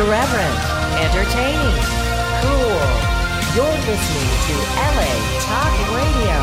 [0.00, 0.58] Irreverent,
[0.96, 1.76] entertaining,
[2.40, 2.80] cool.
[3.54, 4.54] You're listening to
[4.96, 5.12] LA
[5.44, 6.38] Talk Radio.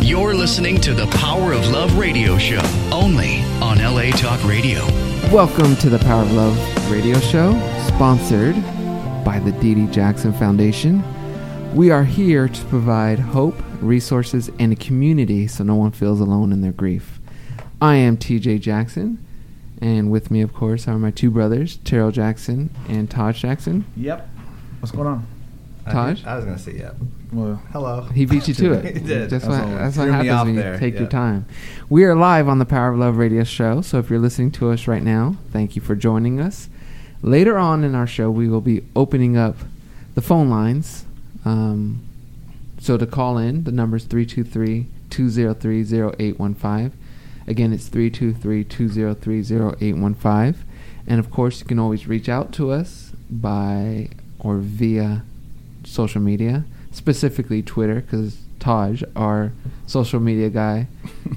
[0.00, 2.62] You're listening to the Power of Love radio show
[2.92, 4.86] only on LA Talk Radio.
[5.32, 6.56] Welcome to the Power of Love
[6.88, 7.50] radio show,
[7.88, 8.54] sponsored
[9.24, 11.02] by the Dee Dee Jackson Foundation.
[11.74, 16.52] We are here to provide hope, resources, and a community so no one feels alone
[16.52, 17.18] in their grief.
[17.80, 19.24] I am TJ Jackson,
[19.80, 23.84] and with me, of course, are my two brothers, Terrell Jackson and Taj Jackson.
[23.96, 24.28] Yep.
[24.80, 25.26] What's going on?
[25.86, 26.24] Taj?
[26.24, 26.96] I was gonna say yep.
[27.32, 28.02] Well, Hello.
[28.02, 28.96] He beat you to it.
[28.96, 29.30] He did.
[29.30, 31.46] That's, That's what, that's what happens off when you there, take your time.
[31.88, 34.70] We are live on the Power of Love radio show, so if you're listening to
[34.70, 36.68] us right now, thank you for joining us.
[37.22, 39.56] Later on in our show, we will be opening up
[40.14, 41.04] the phone lines.
[41.44, 42.02] Um,
[42.80, 46.92] so to call in, the number is 323 203 0815.
[47.46, 50.66] Again, it's 323 203 0815.
[51.06, 54.08] And of course, you can always reach out to us by
[54.38, 55.22] or via
[55.84, 59.52] social media, specifically Twitter, because Taj, our
[59.86, 60.86] social media guy,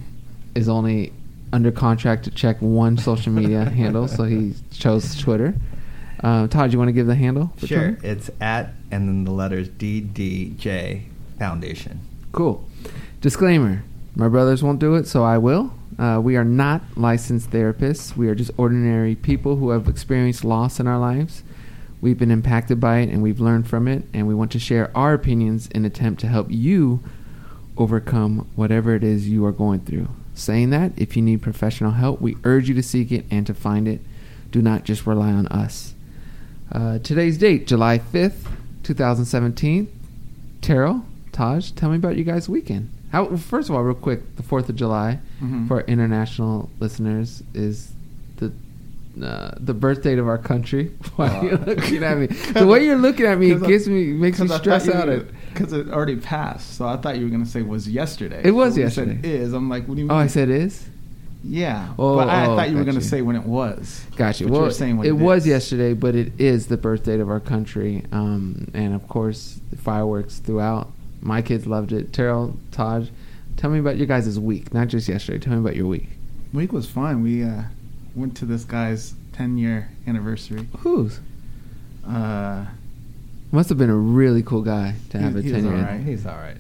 [0.55, 1.11] is only
[1.51, 5.55] under contract to check one social media handle, so he chose Twitter.
[6.23, 7.51] Uh, Todd, you want to give the handle?
[7.57, 7.91] Sure.
[7.91, 7.99] Twitter?
[8.01, 11.03] It's at and then the letters DDJ
[11.37, 11.99] Foundation.
[12.31, 12.65] Cool.
[13.21, 13.83] Disclaimer:
[14.15, 15.73] My brothers won't do it, so I will.
[15.97, 18.15] Uh, we are not licensed therapists.
[18.15, 21.43] We are just ordinary people who have experienced loss in our lives.
[22.01, 24.95] We've been impacted by it, and we've learned from it, and we want to share
[24.95, 27.01] our opinions in attempt to help you
[27.77, 30.09] overcome whatever it is you are going through.
[30.33, 33.53] Saying that, if you need professional help, we urge you to seek it and to
[33.53, 34.01] find it.
[34.51, 35.93] Do not just rely on us.
[36.71, 38.49] Uh, today's date, July 5th,
[38.83, 39.87] 2017.
[40.61, 42.89] Terrell, Taj, tell me about you guys' weekend.
[43.11, 45.67] How, well, first of all, real quick, the 4th of July Mhm.
[45.67, 47.91] for international listeners is
[48.37, 48.51] the
[49.21, 50.85] uh, the birth date of our country.
[51.17, 52.25] Why are you looking at me?
[52.53, 55.07] The way you're looking at me it gives me makes me stress out.
[55.09, 55.27] It.
[55.53, 58.41] Because it already passed, so I thought you were going to say was yesterday.
[58.43, 59.29] It was So when you said yesterday.
[59.35, 59.53] is.
[59.53, 60.17] I'm like, what do you mean?
[60.17, 60.89] Oh, I said is.
[61.43, 61.93] Yeah.
[61.99, 63.07] Oh, but I oh, thought you were going to you.
[63.07, 64.03] say when it was.
[64.15, 64.47] Gotcha.
[64.47, 67.39] Well, were saying it it was yesterday, but it is the birth date of our
[67.41, 70.89] country, um, and of course, fireworks throughout.
[71.23, 72.11] My kids loved it.
[72.13, 73.09] Terrell, Taj,
[73.57, 75.39] tell me about your guys' week, not just yesterday.
[75.39, 76.07] Tell me about your week.
[76.53, 77.23] Week was fun.
[77.23, 77.63] We uh,
[78.15, 80.67] went to this guy's 10 year anniversary.
[80.79, 81.19] Whose?
[82.07, 82.65] Uh,
[83.51, 85.75] Must have been a really cool guy to have a he was ten year.
[85.81, 86.01] alright.
[86.01, 86.57] He's all right.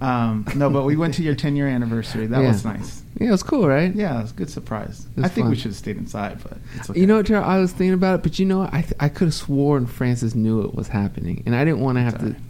[0.00, 2.26] um, no, but we went to your 10 year anniversary.
[2.26, 2.48] That Yeah.
[2.48, 3.02] was nice.
[3.20, 3.94] Yeah, it was cool, right?
[3.94, 5.06] Yeah, it was a good surprise.
[5.22, 6.98] I think we should have stayed inside, but it's okay.
[6.98, 7.44] You know what, Terrell?
[7.44, 8.72] I was thinking about it, but you know, what?
[8.72, 11.98] I th- I could have sworn Francis knew it was happening, and I didn't want
[11.98, 12.28] to have It's to.
[12.30, 12.42] alright.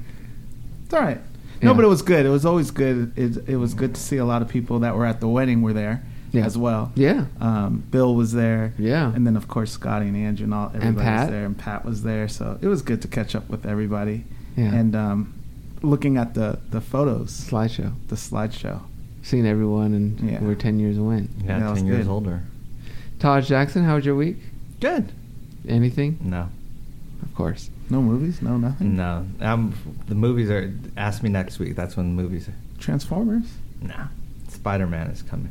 [0.84, 1.20] It's all right.
[1.62, 2.24] No, but it was good.
[2.26, 3.12] It was always good.
[3.16, 5.60] It, it was good to see a lot of people that were at the wedding
[5.62, 6.46] were there Yeah.
[6.46, 6.90] as well.
[6.94, 8.72] Yeah, Um, Bill was there.
[8.78, 9.12] Yeah.
[9.14, 11.20] And then of course Scotty and Andrew and all everybody Pat.
[11.20, 12.28] was there, and Pat was there.
[12.28, 14.24] So it was good to catch up with everybody.
[14.56, 14.72] Yeah.
[14.74, 15.34] And um,
[15.82, 18.80] looking at the the photos, slideshow, the slideshow.
[19.22, 20.40] seeing everyone, and Yeah.
[20.42, 21.28] we're ten years away.
[21.44, 22.10] Yeah, that was ten years good.
[22.12, 22.42] older.
[23.18, 24.38] Taj Jackson, how was your week?
[24.80, 25.12] Good.
[25.68, 26.16] Anything?
[26.22, 26.48] No.
[27.22, 27.68] Of course.
[27.90, 28.96] No movies, no nothing.
[28.96, 29.26] No.
[29.40, 29.74] Um,
[30.06, 30.72] the movies are.
[30.96, 31.74] Ask me next week.
[31.76, 32.48] That's when the movies.
[32.48, 32.54] Are.
[32.78, 33.44] Transformers.
[33.82, 34.06] Nah.
[34.48, 35.50] Spider Man is coming.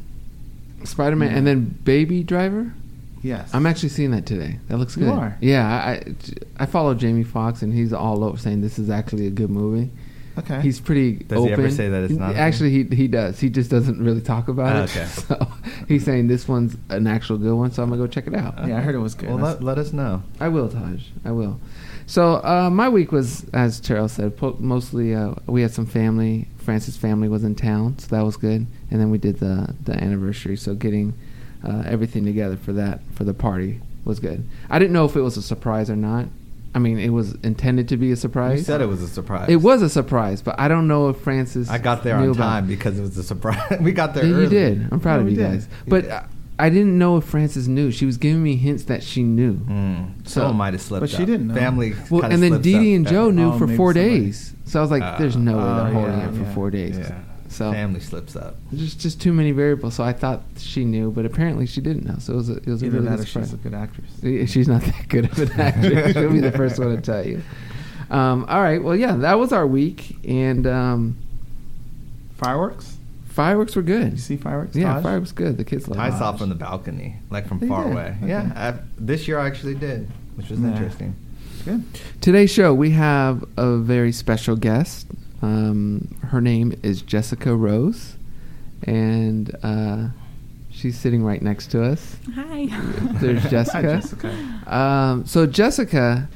[0.86, 2.74] Spider Man, and then Baby Driver.
[3.22, 3.50] Yes.
[3.54, 4.60] I'm actually seeing that today.
[4.70, 5.06] That looks good.
[5.06, 5.20] You good.
[5.20, 5.38] are?
[5.42, 6.04] Yeah, I I-
[6.62, 9.92] I follow Jamie Foxx, and he's all over saying this is actually a good movie.
[10.38, 10.62] okay.
[10.62, 11.48] He's pretty Does open.
[11.48, 12.36] he ever say that it's not?
[12.38, 13.38] Actually, he he does.
[13.40, 14.90] He just doesn't really talk about Oh, it.
[14.96, 15.06] okay.
[15.28, 15.48] So
[15.90, 18.56] he's saying this one's an actual good one, so I'm gonna go check it out.
[18.66, 19.28] Yeah, I heard it was good.
[19.30, 20.24] Well, let, let us know.
[20.40, 21.04] I will, Taj.
[21.26, 21.60] I will.
[22.09, 26.47] So uh, my week was, as Terrell said, po- mostly uh, we had some family.
[26.58, 28.66] Francis' family was in town, so that was good.
[28.90, 31.14] And then we did the the anniversary, so getting
[31.64, 34.44] uh, everything together for that for the party was good.
[34.72, 36.26] I didn't know if it was a surprise or not.
[36.73, 38.58] I mean, it was intended to be a surprise.
[38.59, 39.47] You said it was a surprise.
[39.50, 41.70] It was a surprise, but I don't know if Francis.
[41.70, 43.78] I got there on time because it was a surprise.
[43.82, 44.44] we got there Yeah, early.
[44.46, 44.88] you did.
[44.91, 45.52] I'm proud Yeah, of you did.
[45.52, 45.67] guys.
[45.85, 46.26] You But.
[46.59, 47.91] I, I didn't know if Frances knew.
[47.91, 49.56] She was giving me hints that she knew.
[49.56, 50.28] Mm.
[50.28, 51.03] So- Someone might have slipped.
[51.03, 51.09] Up.
[51.09, 51.28] But she up.
[51.28, 51.56] didn't know.
[51.56, 51.94] Family.
[52.09, 54.53] Well, and then slips Dee Dee and Joe knew Oh, for four somebody- days.
[54.66, 56.53] So I was like, Uh, "There's no way oh, they're holding yeah, it for yeah.
[56.53, 57.20] four days." Yeah.
[57.47, 58.58] So Family slips up.
[58.72, 59.96] there's just too many variables.
[59.96, 62.17] So I thought she knew, but apparently she didn't know.
[62.20, 64.52] So it was a, it was a Either really that or she's a good actress.
[64.52, 66.14] She's not that good of an actress.
[66.14, 67.41] She'll be the first one to tell you.
[68.11, 68.84] Um, all right.
[68.84, 71.17] Well, yeah, that was our week, and um,
[72.38, 72.97] Fireworks?
[73.40, 74.12] Fireworks were good.
[74.12, 74.76] You see fireworks?
[74.76, 75.03] Yeah, Taj?
[75.03, 75.58] fireworks good.
[75.58, 76.18] The kids loved I it.
[76.20, 77.94] saw from the balcony, like from They far did?
[77.94, 78.16] away.
[78.22, 78.28] Okay.
[78.28, 80.68] Yeah, I, this year I actually did, which was Yeah.
[80.72, 81.16] interesting.
[81.64, 81.84] Good.
[82.20, 85.08] Today's show, we have a very special guest.
[85.41, 88.18] Um, her name is Jessica Rose,
[88.84, 90.08] and uh,
[90.70, 92.18] she's sitting right next to us.
[92.35, 92.68] Hi.
[93.22, 93.78] There's Jessica.
[93.78, 94.28] Hi, Jessica.
[94.32, 94.76] Jessica.
[94.76, 96.28] Um, so Jessica,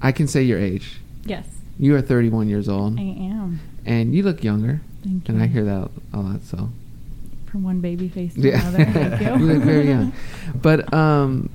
[0.00, 1.00] I can say your age.
[1.24, 1.46] yes,
[1.80, 3.58] You are 31 years old, I am.
[3.84, 4.80] and you look younger.
[5.02, 5.34] Thank you.
[5.34, 6.42] And I hear that a lot.
[6.44, 6.68] So
[7.46, 8.84] From one baby face to yeah, another.
[8.92, 9.46] Thank you.
[9.46, 10.12] you look very young.
[10.60, 11.50] But um,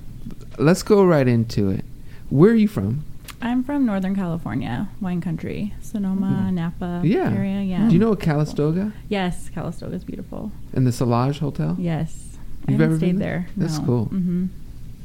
[0.58, 1.86] let's go right into it.
[2.30, 3.04] Where are you from?
[3.42, 6.54] I'm from Northern California, wine country, Sonoma, Mhm.
[6.56, 7.32] Napa Yeah.
[7.32, 7.62] area.
[7.62, 7.88] Yeah.
[7.88, 10.52] Do you know Calistoga Yes, Calistoga is beautiful.
[10.74, 11.76] and the Solage Hotel?
[11.80, 12.36] Yes.
[12.68, 13.48] I You've haven't ever stayed there?
[13.56, 13.86] That's no.
[13.86, 14.06] cool.
[14.06, 14.46] hmm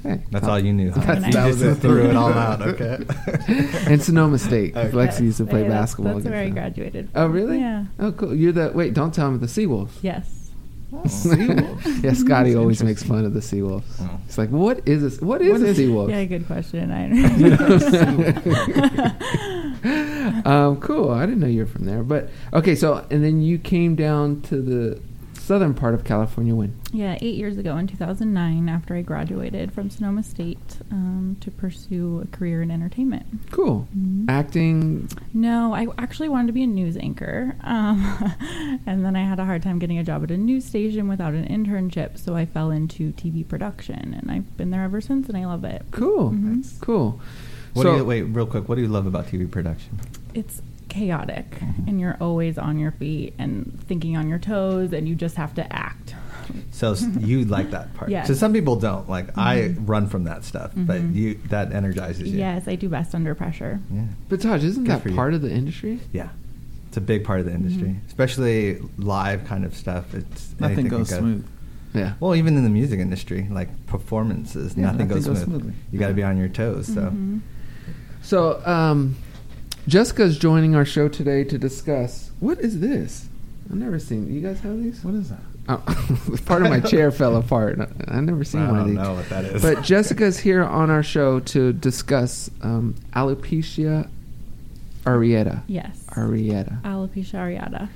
[0.02, 0.90] Hey, That's Cal- all you knew.
[0.90, 1.00] huh?
[1.00, 1.80] That's You that just was it.
[1.80, 2.60] threw it all out.
[2.62, 2.98] Okay.
[3.92, 4.76] and Sonoma State.
[4.76, 4.90] Okay.
[4.90, 6.14] Lexi used to play Hey, that's- basketball.
[6.14, 6.62] That's, where I against them.
[6.84, 7.08] graduated.
[7.14, 7.58] Oh, really?
[7.60, 7.84] Yeah.
[8.00, 8.34] Oh, cool.
[8.34, 8.94] You're the wait.
[8.94, 9.92] Don't tell him the Seawolves.
[10.02, 10.38] Yes.
[10.92, 12.02] Seawolves.
[12.04, 13.84] yeah, Scotty That's always makes fun of the Seawolves.
[14.00, 14.20] Oh.
[14.26, 15.20] It's like, what is this?
[15.22, 16.10] What is What a is- Seawolf?
[16.10, 16.90] Yeah, good question.
[16.90, 17.06] I
[20.44, 21.10] um, cool.
[21.10, 22.74] I didn't know you were from there, but okay.
[22.74, 25.00] So, and then you came down to the
[25.42, 26.78] southern part of California when?
[26.92, 32.20] Yeah, eight years ago in 2009, after I graduated from Sonoma State um, to pursue
[32.24, 33.26] a career in entertainment.
[33.50, 33.88] Cool.
[33.96, 34.26] Mhm.
[34.28, 35.08] Acting.
[35.34, 37.56] No, I actually wanted to be a news anchor.
[37.62, 37.98] Um,
[38.86, 41.34] and then I had a hard time getting a job at a news station without
[41.34, 44.14] an internship, so I fell into TV production.
[44.20, 45.82] And I've been there ever since, and I love it.
[45.90, 46.30] Cool.
[46.30, 46.80] Mhm.
[46.80, 47.20] Cool.
[47.74, 48.68] What so, do you, wait, real quick.
[48.68, 49.98] What do you love about TV production?
[50.34, 50.60] It's
[50.92, 55.36] chaotic, and you're always on your feet and thinking on your toes, and you just
[55.36, 56.14] have to act.
[56.70, 58.10] So you like that part?
[58.10, 58.26] Yes.
[58.26, 59.08] So some people don't.
[59.08, 59.88] Like I Mhm.
[59.88, 61.14] run from that stuff, but Mhm.
[61.14, 62.38] you that energizes you.
[62.38, 63.80] Yes, I do best under pressure.
[63.92, 64.02] Yeah.
[64.28, 65.14] but Taj, isn't Good that for you.
[65.16, 65.98] part of the industry?
[66.12, 66.28] Yeah.
[66.88, 68.06] It's a big part of the industry, Mhm.
[68.06, 70.14] especially live kind of stuff.
[70.14, 71.44] It's Nothing anything goes go- smooth.
[71.94, 72.12] Yeah.
[72.20, 75.60] Well, even in the music industry, like performances, Yeah, nothing, nothing goes, goes smooth.
[75.62, 75.72] smoothly.
[75.90, 76.86] You got to be on your toes.
[76.88, 77.40] So Mhm.
[78.20, 79.14] So, um,
[79.88, 83.28] Jessica's joining our show today to discuss what is this?
[83.68, 84.32] I've never seen.
[84.32, 85.02] You guys have these?
[85.04, 85.40] What is that?
[85.68, 85.78] Oh,
[86.46, 87.78] part of my chair fell apart.
[88.08, 89.62] I've never seen I one of don't know what that is.
[89.62, 94.08] But Jessica's here on our show to discuss um, alopecia
[95.04, 95.62] areata.
[95.66, 96.04] Yes.
[96.10, 96.80] Areata.
[96.82, 97.88] Alopecia areata.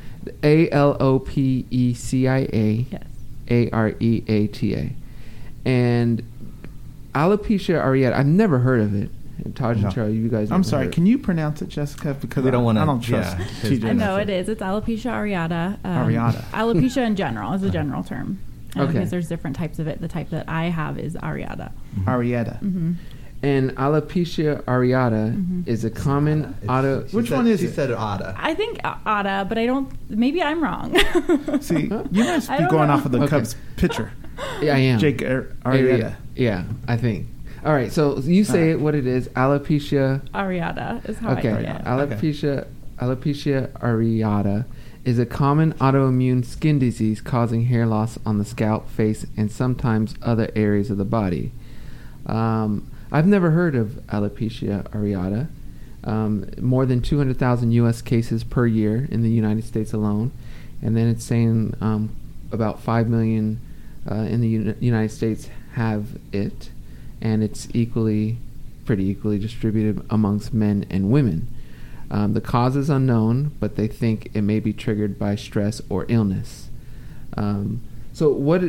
[0.43, 3.05] A L O P E C I A Yes.
[3.49, 4.93] A R E A T A.
[5.65, 6.23] And
[7.15, 9.11] alopecia areata, I've never heard of it.
[9.45, 9.87] And Taj No.
[9.87, 10.85] and Charlie, you guys I'm sorry.
[10.87, 10.95] heard.
[10.95, 12.15] Can you pronounce it, Jessica?
[12.21, 14.33] Because We don't wanna- I don't trust yeah, I know it it.
[14.41, 14.49] is.
[14.49, 15.77] It's alopecia areata.
[15.85, 16.43] Um, Areata.
[16.53, 18.39] Alopecia in general is a general term.
[18.75, 18.93] Um, Okay.
[18.93, 20.01] Because there's different types of it.
[20.01, 21.71] The type that I have is areata.
[22.05, 22.59] Arietta.
[22.61, 22.93] hmm
[23.43, 25.67] And alopecia areata Mhm.
[25.69, 27.07] is a common It's- auto.
[27.07, 27.75] she Which said- one is she it?
[27.75, 28.35] said Ada.
[28.39, 29.89] I think a- Ada, but I don't.
[30.11, 30.95] Maybe I'm wrong.
[31.61, 32.95] See, you must be going know.
[32.95, 33.29] off of the Okay.
[33.29, 34.11] Cubs pitcher,
[34.63, 34.99] Yeah, I am.
[34.99, 35.99] Jake Ar- Arietta.
[35.99, 36.13] Arrieta.
[36.35, 37.27] Yeah, I think.
[37.65, 38.71] All right, so you say All right.
[38.73, 39.29] it what it is.
[39.31, 40.21] Alopecia.
[40.31, 41.85] areata is how Okay, I say it.
[41.85, 42.67] alopecia
[42.99, 44.65] alopecia areata
[45.05, 50.15] is a common autoimmune skin disease causing hair loss on the scalp, face, and sometimes
[50.23, 51.53] other areas of the body.
[52.27, 55.49] Um, I've never heard of alopecia areata.
[56.05, 58.01] Um, more than 200,000 U.S.
[58.01, 60.31] cases per year in the United States alone,
[60.81, 62.11] and then it's saying um,
[62.53, 63.61] about 5 million
[64.09, 66.71] uh, in the Uni- United States have it,
[67.27, 68.39] and it's equally,
[68.85, 71.49] pretty equally distributed amongst men and women.
[72.09, 76.07] Um, the cause is unknown, but they think it may be triggered by stress or
[76.09, 76.69] illness.
[77.37, 77.81] Um,
[78.13, 78.63] so, what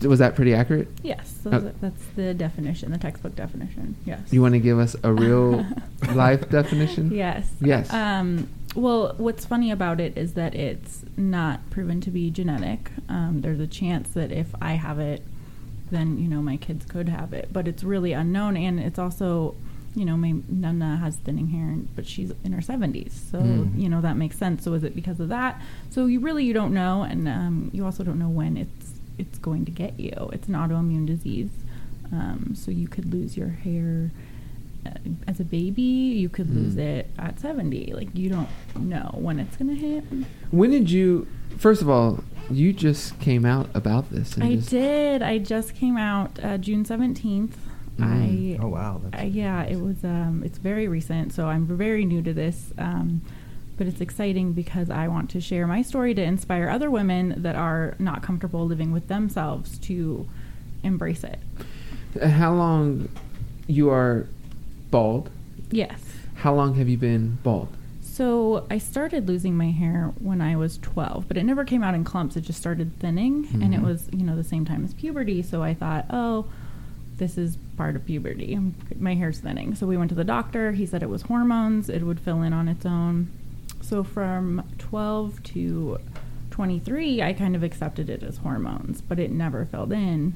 [0.00, 0.88] was that pretty accurate?
[1.02, 1.70] Yes, Okay.
[1.82, 3.94] that's the definition, the textbook definition.
[4.06, 4.20] Yes.
[4.32, 5.66] You want to give us a real
[6.14, 7.12] life definition?
[7.12, 7.46] Yes.
[7.60, 7.92] Yes.
[7.92, 12.90] Um, well, what's funny about it is that it's not proven to be genetic.
[13.10, 15.22] Um, there's a chance that if I have it,
[15.92, 19.54] then you know my kids could have it, but it's really unknown, and it's also,
[19.94, 23.80] you know, my Nana has thinning hair, but she's in her 70s, so Mm.
[23.82, 24.64] you know that makes sense.
[24.64, 25.60] So is it because of that?
[25.90, 29.38] So you really you don't know, and um, you also don't know when it's it's
[29.38, 30.30] going to get you.
[30.32, 31.50] It's an autoimmune disease,
[32.10, 34.10] um, so you could lose your hair
[34.86, 34.90] uh,
[35.28, 35.82] as a baby.
[36.22, 36.78] You could lose Mm.
[36.98, 37.92] it at 70.
[37.92, 40.04] Like you don't know when it's going to hit.
[40.50, 41.26] When did you?
[41.58, 44.34] First of all, you just came out about this.
[44.34, 45.22] and I just- did.
[45.22, 47.50] I just came out uh, June 17th.
[47.98, 48.58] Mm.
[48.58, 49.00] I Oh wow.
[49.04, 50.02] That's, Uh, yeah, it was.
[50.02, 52.72] Um, it's very recent, so I'm very new to this.
[52.78, 53.20] Um,
[53.76, 57.54] but it's exciting because I want to share my story to inspire other women that
[57.56, 60.26] are not comfortable living with themselves to
[60.82, 61.38] embrace it.
[62.20, 63.08] Uh, How long
[63.66, 64.26] you are
[64.90, 65.30] bald?
[65.70, 66.00] Yes.
[66.36, 67.68] How long have you been bald?
[68.12, 71.94] So I started losing my hair when I was 12, but it never came out
[71.94, 72.36] in clumps.
[72.36, 73.84] It just started thinning, and it Mhm.
[73.84, 75.40] was you know the same time as puberty.
[75.40, 76.44] So I thought, oh,
[77.16, 78.58] this is part of puberty.
[79.00, 79.74] My hair's thinning.
[79.74, 80.72] So we went to the doctor.
[80.72, 81.88] He said it was hormones.
[81.88, 83.28] It would fill in on its own.
[83.80, 85.96] So from 12 to
[86.50, 90.34] 23, I kind of accepted it as hormones, but it never filled in.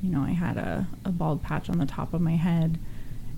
[0.00, 2.78] You know, I had a, a bald patch on the top of my head.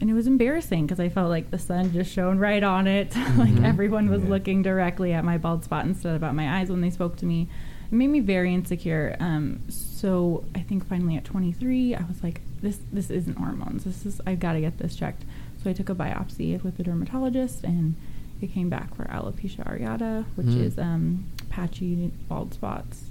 [0.00, 3.14] And it was embarrassing because I felt like the sun just shone right on it.
[3.36, 3.64] like Mhm.
[3.64, 4.30] everyone was Yeah.
[4.30, 7.26] looking directly at my bald spot instead of at my eyes when they spoke to
[7.26, 7.48] me.
[7.92, 9.16] It made me very insecure.
[9.20, 13.84] Um, so I think finally at 23, I was like, this this isn't hormones.
[13.84, 15.24] This is I've got to get this checked.
[15.62, 17.94] So I took a biopsy with the dermatologist, and
[18.40, 20.60] it came back for alopecia areata, which Mm.
[20.64, 23.10] is um, patchy bald spots.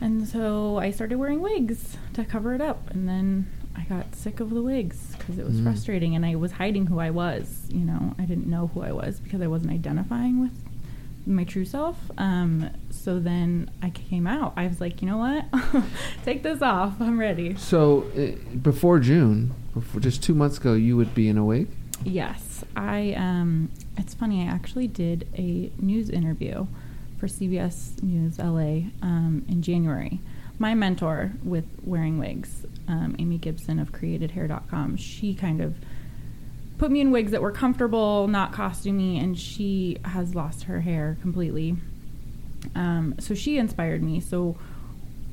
[0.00, 3.48] And so I started wearing wigs to cover it up, and then
[3.78, 5.62] I got sick of the wigs because it was Mm.
[5.62, 7.66] frustrating, and I was hiding who I was.
[7.72, 10.50] You know, I didn't know who I was because I wasn't identifying with
[11.26, 11.96] my true self.
[12.18, 14.54] Um, so then I came out.
[14.56, 15.44] I was like, you know what?
[16.24, 17.00] Take this off.
[17.00, 17.54] I'm ready.
[17.56, 21.68] So uh, before June, before just two months ago, you would be in a wig.
[22.04, 23.12] Yes, I.
[23.14, 24.42] Um, it's funny.
[24.42, 26.66] I actually did a news interview
[27.18, 30.20] for CBS News LA um, in January.
[30.58, 35.76] My mentor with wearing wigs, um, Amy Gibson of CreatedHair.com, she kind of
[36.78, 41.16] put me in wigs that were comfortable, not costumey, and she has lost her hair
[41.20, 41.76] completely.
[42.74, 44.20] Um, so she inspired me.
[44.20, 44.56] So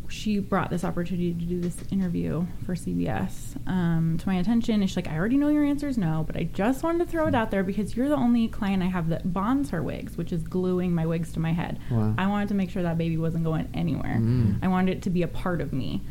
[0.10, 4.82] she brought this opportunity to do this interview for CBS um, to my attention.
[4.82, 7.12] And she's like, I already know your answer is no, but I just wanted to
[7.12, 10.18] throw it out there because you're the only client I have that bonds her wigs,
[10.18, 11.80] which is gluing my wigs to my head.
[11.90, 12.14] Wow.
[12.18, 14.18] I wanted to make sure that baby wasn't going anywhere.
[14.20, 14.60] Mm.
[14.62, 16.02] I wanted it to be a part of me.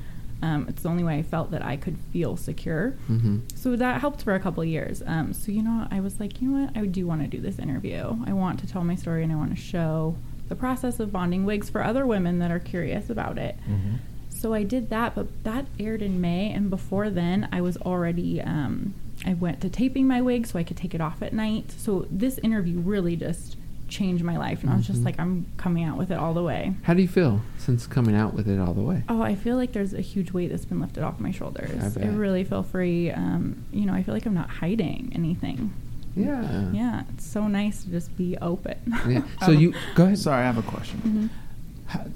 [0.43, 2.97] Um, it's the only way I felt that I could feel secure.
[3.09, 3.39] Mm-hmm.
[3.55, 5.03] So that helped for a couple of years.
[5.07, 7.41] Um, so you know, I was like, you know what, I do want to do
[7.41, 8.17] this interview.
[8.27, 10.17] I want to tell my story and I want to show
[10.49, 13.57] the process of bonding wigs for other women that are curious about it.
[13.69, 13.99] Mhm.
[14.29, 18.43] So I did that, but that aired in May, and before then, I was already.
[18.43, 18.93] Um,
[19.25, 21.71] I went to taping my wig so I could take it off at night.
[21.73, 23.57] So this interview really just
[23.89, 25.05] changed my life, and I was just Mhm.
[25.05, 26.75] like, I'm coming out with it all the way.
[26.83, 29.03] How do you feel since coming out with it all the way?
[29.09, 31.97] Oh, I feel like there's a huge weight that's been lifted off my shoulders.
[31.97, 33.11] I I, really feel free.
[33.11, 35.71] Um, you know, I feel like I'm not hiding anything.
[36.17, 36.71] Yeah.
[36.73, 38.77] Yeah, it's so nice to just be open.
[39.09, 39.23] Yeah.
[39.45, 40.19] So you go ahead.
[40.19, 41.31] Sorry, I have a question.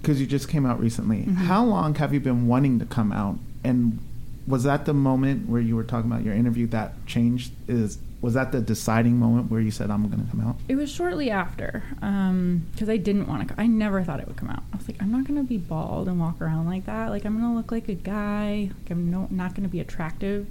[0.00, 1.25] Because you just came out recently.
[1.25, 1.35] Mhm.
[1.35, 3.38] How long have you been wanting to come out?
[3.64, 3.99] And
[4.47, 7.52] was that the moment where you were talking about your interview that changed?
[7.69, 10.57] Is was that the deciding moment where you said I'm going to come out?
[10.69, 13.55] It was shortly after, because I didn't want to.
[13.57, 14.64] I never thought it would come out.
[14.73, 17.11] I was like, I'm not going to be bald and walk around like that.
[17.11, 18.71] Like, I'm going to look like a guy.
[18.83, 20.49] Like, I'm no, not going to be attractive.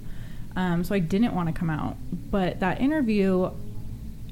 [0.56, 1.96] Um, so I didn't want to come out.
[2.30, 3.50] But that interview,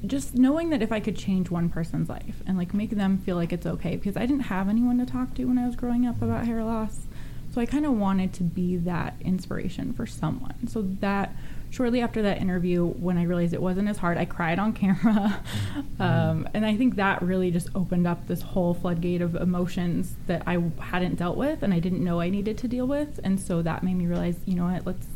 [0.05, 3.35] just knowing that if I could change one person's life and like make them feel
[3.35, 6.05] like it's okay, because I didn't have anyone to talk to when I was growing
[6.05, 7.07] up about hair loss.
[7.53, 10.67] So I kind of wanted to be that inspiration for someone.
[10.67, 11.35] So that
[11.69, 15.41] shortly after that interview, when I realized it wasn't as hard, I cried on camera.
[15.99, 20.43] um, and I think that really just opened up this whole floodgate of emotions that
[20.45, 23.19] I hadn't dealt with and I didn't know I needed to deal with.
[23.23, 25.07] And so that made me realize, you know what, let's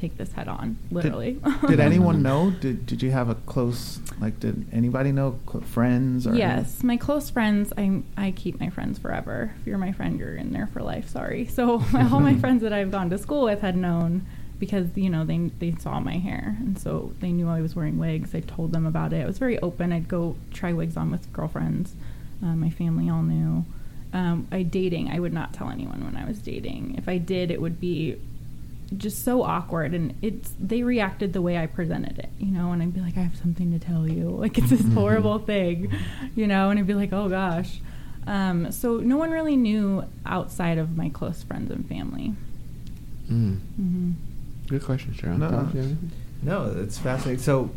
[0.00, 1.32] take this head on, literally.
[1.32, 2.50] Did, did anyone know?
[2.50, 4.40] Did Did you have a close like?
[4.40, 5.38] Did anybody know?
[5.66, 7.72] Friends or Yes, my close friends.
[7.76, 9.52] I I keep my friends forever.
[9.60, 11.08] If you're my friend, you're in there for life.
[11.08, 11.48] Sorry.
[11.60, 14.24] So all my friends that I've gone to school with had known
[14.58, 17.98] because you know they they saw my hair and so they knew I was wearing
[17.98, 18.34] wigs.
[18.34, 19.22] I told them about it.
[19.22, 19.92] I was very open.
[19.92, 21.94] I'd go try wigs on with girlfriends.
[22.42, 23.64] Uh, my family all knew.
[24.12, 25.10] Um, I dating.
[25.10, 26.94] I would not tell anyone when I was dating.
[26.96, 28.16] If I did, it would be
[28.96, 32.82] just so awkward and it's they reacted the way I presented it, you know, and
[32.82, 34.30] I'd be like, I have something to tell you.
[34.40, 35.92] Like it's this horrible thing,
[36.34, 37.80] you know, and I'd be like, Oh gosh.
[38.26, 42.34] Um, so no one really knew outside of my close friends and family.
[43.30, 43.58] Mm.
[43.76, 44.10] hmm
[44.68, 45.38] Good question, Cheryl.
[45.38, 45.50] No.
[45.50, 46.12] Tom, do you have anything?
[46.42, 47.42] No, it's fascinating.
[47.42, 47.70] So,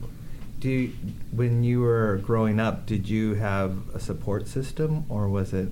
[0.60, 0.93] do you,
[1.32, 5.70] when you were growing up, did you have a support system, or was it?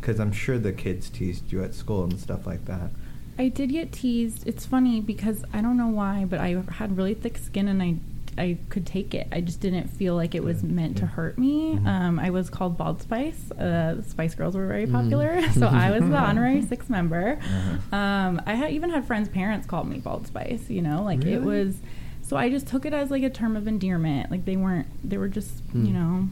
[0.00, 2.90] Because I'm sure the kids teased you at school and stuff like that.
[3.38, 4.46] I did get teased.
[4.46, 7.96] It's funny because I don't know why, but I had really thick skin and I
[8.36, 9.28] I could take it.
[9.30, 11.76] I just didn't feel like it was Yeah, meant to hurt me.
[11.76, 11.86] Mhm.
[11.86, 13.52] Um, I was called Bald Spice.
[13.52, 14.92] Uh, the Spice Girls were very Mhm.
[14.92, 17.38] popular, so I was the honorary sixth member.
[17.40, 17.96] Uh-huh.
[17.96, 20.68] Um, I had, even had friends' parents called me Bald Spice.
[20.68, 21.76] You know, like it was.
[22.22, 24.32] So I just took it as like a term of endearment.
[24.32, 24.88] Like they weren't.
[25.08, 25.84] They were just Hmm.
[25.84, 26.28] you know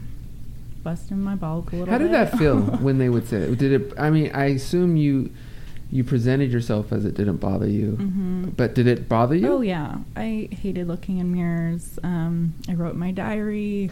[0.83, 1.85] busting my balls a little.
[1.85, 1.91] Bit.
[1.91, 2.31] How did bit.
[2.31, 3.57] that feel when they would say it?
[3.57, 3.93] Did it?
[3.97, 5.29] I mean, I assume you
[5.93, 8.55] you presented yourself as it didn't bother you, Mhm.
[8.57, 9.47] but did it bother you?
[9.47, 11.99] Oh yeah, I hated looking in mirrors.
[12.03, 13.91] Um, I wrote my diary.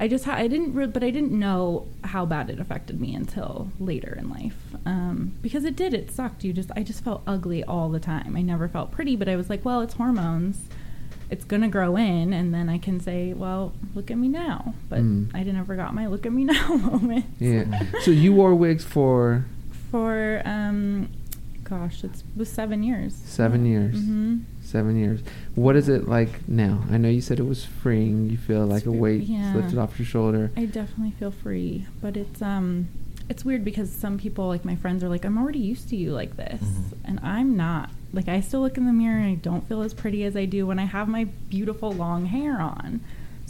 [0.00, 3.14] I just ha- I didn't re- but I didn't know how bad it affected me
[3.14, 4.56] until later in life.
[4.86, 5.92] Um, because it did.
[5.94, 6.44] It sucked.
[6.44, 8.36] You just I just felt ugly all the time.
[8.36, 10.56] I never felt pretty, but I was like, well, it's hormones.
[11.30, 14.74] it's gonna grow in, and then I can say, well, look at me now.
[14.90, 15.30] But Mm.
[15.34, 17.24] I never got my look at me now moment.
[17.40, 17.64] Yeah.
[18.02, 19.44] so you wore wigs for
[19.90, 21.08] For um,
[21.64, 23.14] gosh, it's, it was seven years.
[23.24, 23.94] seven years.
[23.96, 25.20] hmm Seven years.
[25.54, 26.84] What is it like now?
[26.90, 28.30] I know you said it was freeing.
[28.30, 29.54] You feel like It's a weight yeah.
[29.54, 30.50] lifted off your shoulder.
[30.56, 32.88] I definitely feel free, but it's um
[33.28, 36.12] it's weird because some people like my friends are like I'm already used to you
[36.12, 36.92] like this Mhm.
[37.04, 37.90] and I'm not.
[38.12, 40.44] Like I still look in the mirror and I don't feel as pretty as I
[40.44, 43.00] do when I have my beautiful long hair on.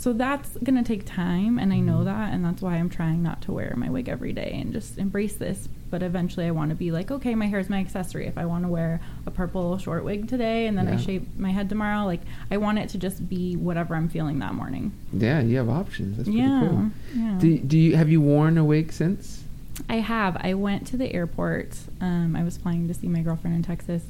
[0.04, 2.04] So that's going to take time and I know Mhm.
[2.04, 4.98] that and that's why I'm trying not to wear my wig every day and just
[4.98, 5.66] embrace this.
[5.90, 8.26] But eventually I want to be like, okay, my hair is my accessory.
[8.26, 10.96] If I want to wear a purple short wig today and then I Yeah.
[10.98, 12.20] shape my head tomorrow, like
[12.50, 14.92] I want it to just be whatever I'm feeling that morning.
[15.10, 16.18] Yeah, you have options.
[16.18, 16.60] That's pretty yeah.
[16.68, 16.90] cool.
[17.16, 17.38] Yeah.
[17.38, 19.42] Do do you have you worn a wig since?
[19.88, 20.36] I have.
[20.38, 21.78] I went to the airport.
[22.02, 24.04] Um, I was flying to see my girlfriend in Texas,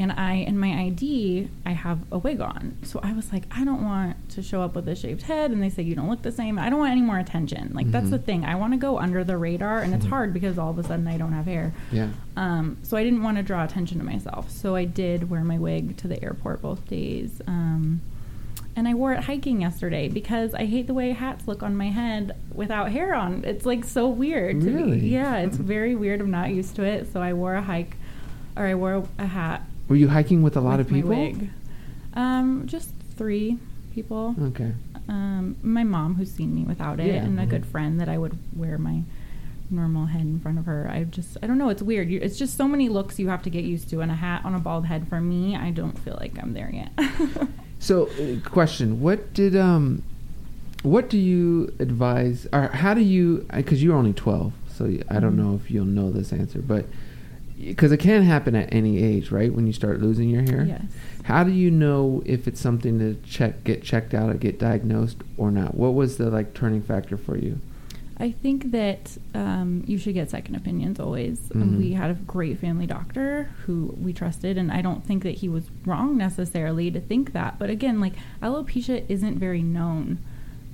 [0.00, 2.76] and I, in my ID, I have a wig on.
[2.82, 5.62] So I was like, I don't want to show up with a shaved head, and
[5.62, 6.58] they say you don't look the same.
[6.58, 7.70] I don't want any more attention.
[7.74, 8.10] Like that's Mhm.
[8.10, 8.44] the thing.
[8.46, 10.10] I want to go under the radar, and it's Mhm.
[10.10, 11.72] hard because all of a sudden I don't have hair.
[11.92, 12.08] Yeah.
[12.36, 14.50] Um, so I didn't want to draw attention to myself.
[14.50, 17.42] So I did wear my wig to the airport both days.
[17.46, 18.00] Um,
[18.76, 21.88] and I wore it hiking yesterday because I hate the way hats look on my
[21.90, 23.44] head without hair on.
[23.44, 24.62] It's like so weird.
[24.62, 25.00] To Really?
[25.02, 25.08] Me.
[25.08, 26.20] Yeah, it's very weird.
[26.22, 27.12] I'm not used to it.
[27.12, 27.96] So I wore a hike,
[28.56, 29.62] or I wore a hat.
[29.90, 31.10] Were you hiking with a lot with of people?
[31.10, 31.50] My wig.
[32.14, 33.58] Um, just three
[33.92, 34.36] people.
[34.40, 34.72] Okay.
[35.08, 37.24] Um, my mom who's seen me without it, Yeah.
[37.24, 39.02] and a good friend that I would wear my
[39.68, 40.88] normal head in front of her.
[40.88, 41.70] I just, I don't know.
[41.70, 42.08] It's weird.
[42.08, 44.42] You, it's just so many looks you have to get used to, and a hat
[44.44, 45.56] on a bald head for me.
[45.56, 46.92] I don't feel like I'm there yet.
[47.82, 50.02] So, uh, question: What did um,
[50.82, 53.46] what do you advise, or how do you?
[53.54, 55.36] Because you're only twelve, so I don't Mhm.
[55.36, 56.84] know if you'll know this answer, but
[57.60, 59.52] because it can happen at any age, right?
[59.52, 60.64] When you start losing your hair.
[60.64, 60.82] Yes.
[61.24, 65.18] How do you know if it's something to check, get checked out, or get diagnosed,
[65.36, 65.74] or not?
[65.74, 67.60] What was the like turning factor for you?
[68.18, 71.38] I think that um, you should get second opinions always.
[71.54, 71.78] Mhm.
[71.78, 75.48] We had a great family doctor who we trusted, and I don't think that he
[75.48, 77.58] was wrong necessarily to think that.
[77.58, 80.18] But again, like alopecia isn't very known.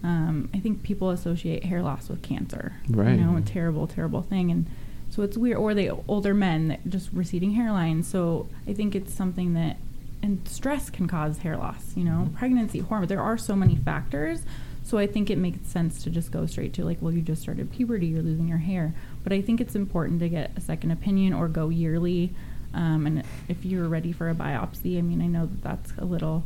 [0.03, 2.75] Um, I think people associate hair loss with cancer.
[2.89, 3.17] Right.
[3.19, 4.51] You know, a terrible, terrible thing.
[4.51, 4.67] And
[5.11, 5.57] so it's weird.
[5.59, 8.03] Or the older men that just receding hairline.
[8.03, 9.77] So I think it's something that,
[10.23, 11.93] and stress can cause hair loss.
[11.97, 13.09] You know, pregnancy, hormone.
[13.09, 14.43] There are so many factors.
[14.85, 17.43] So I think it makes sense to just go straight to like, well, you just
[17.43, 18.95] started puberty, you're losing your hair.
[19.25, 22.33] But I think it's important to get a second opinion or go yearly.
[22.73, 26.05] Um, and if you're ready for a biopsy, I mean, I know that that's a
[26.05, 26.45] little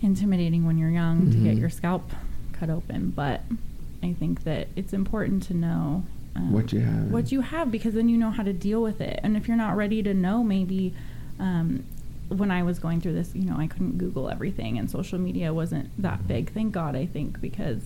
[0.00, 1.60] intimidating when you're young to get Mhm.
[1.60, 2.10] your scalp
[2.52, 3.42] cut open, but
[4.02, 6.04] I think that it's important to know
[6.36, 7.10] um, What you have.
[7.10, 9.20] What you have, because then you know how to deal with it.
[9.22, 10.94] And if you're not ready to know, maybe
[11.38, 11.84] um,
[12.28, 15.52] when I was going through this, you know, I couldn't Google everything, and social media
[15.52, 16.52] wasn't that big.
[16.52, 17.82] Thank God, I think, because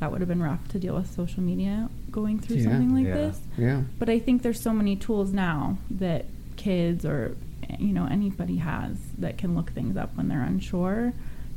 [0.00, 2.64] that would have been rough to deal with social media going through Yeah.
[2.64, 3.14] something like Yeah.
[3.14, 3.40] this.
[3.58, 3.82] Yeah.
[3.98, 6.26] But I think there's so many tools now that
[6.56, 7.36] kids or
[7.78, 11.12] you know anybody has that can look things up when they're unsure.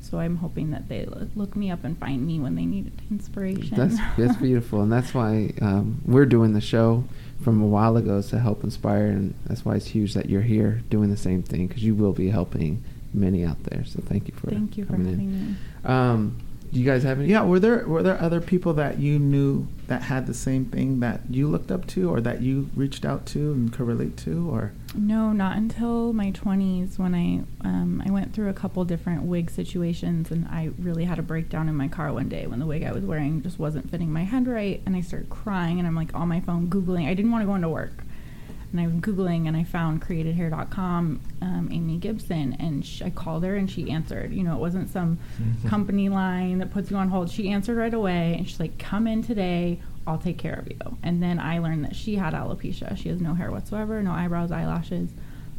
[0.06, 3.76] So I'm hoping that they look me up and find me when they need inspiration.
[3.76, 7.04] That's that's beautiful, and that's why um, we're doing the show
[7.44, 10.42] from a while ago is to help inspire, and that's why it's huge that you're
[10.44, 13.84] here doing the same thing because you will be helping many out there.
[13.86, 15.50] So thank you for Thank you for coming having in.
[15.52, 15.56] me.
[15.86, 16.38] Um,
[16.72, 17.30] do you guys have any?
[17.30, 21.00] Yeah, were there were there other people that you knew that had the same thing
[21.00, 24.50] that you looked up to, or that you reached out to and could relate to,
[24.52, 29.24] or No, not until my 20s when I um, I went through a couple different
[29.24, 32.66] wig situations and I really had a breakdown in my car one day when the
[32.66, 35.88] wig I was wearing just wasn't fitting my head right and I started crying and
[35.88, 37.08] I'm like on my phone googling.
[37.08, 38.05] I didn't want to go into work.
[38.78, 43.46] And I was googling and I found createdhair.com um, Amy Gibson and sh- I called
[43.46, 44.34] her and she answered.
[44.34, 45.18] You know, it wasn't some
[45.70, 47.30] company line that puts you on hold.
[47.32, 49.80] She answered right away and she's like, "Come in today.
[50.06, 52.98] I'll take care of you." And then I learned that she had alopecia.
[52.98, 55.10] She has no hair whatsoever, no eyebrows, eyelashes,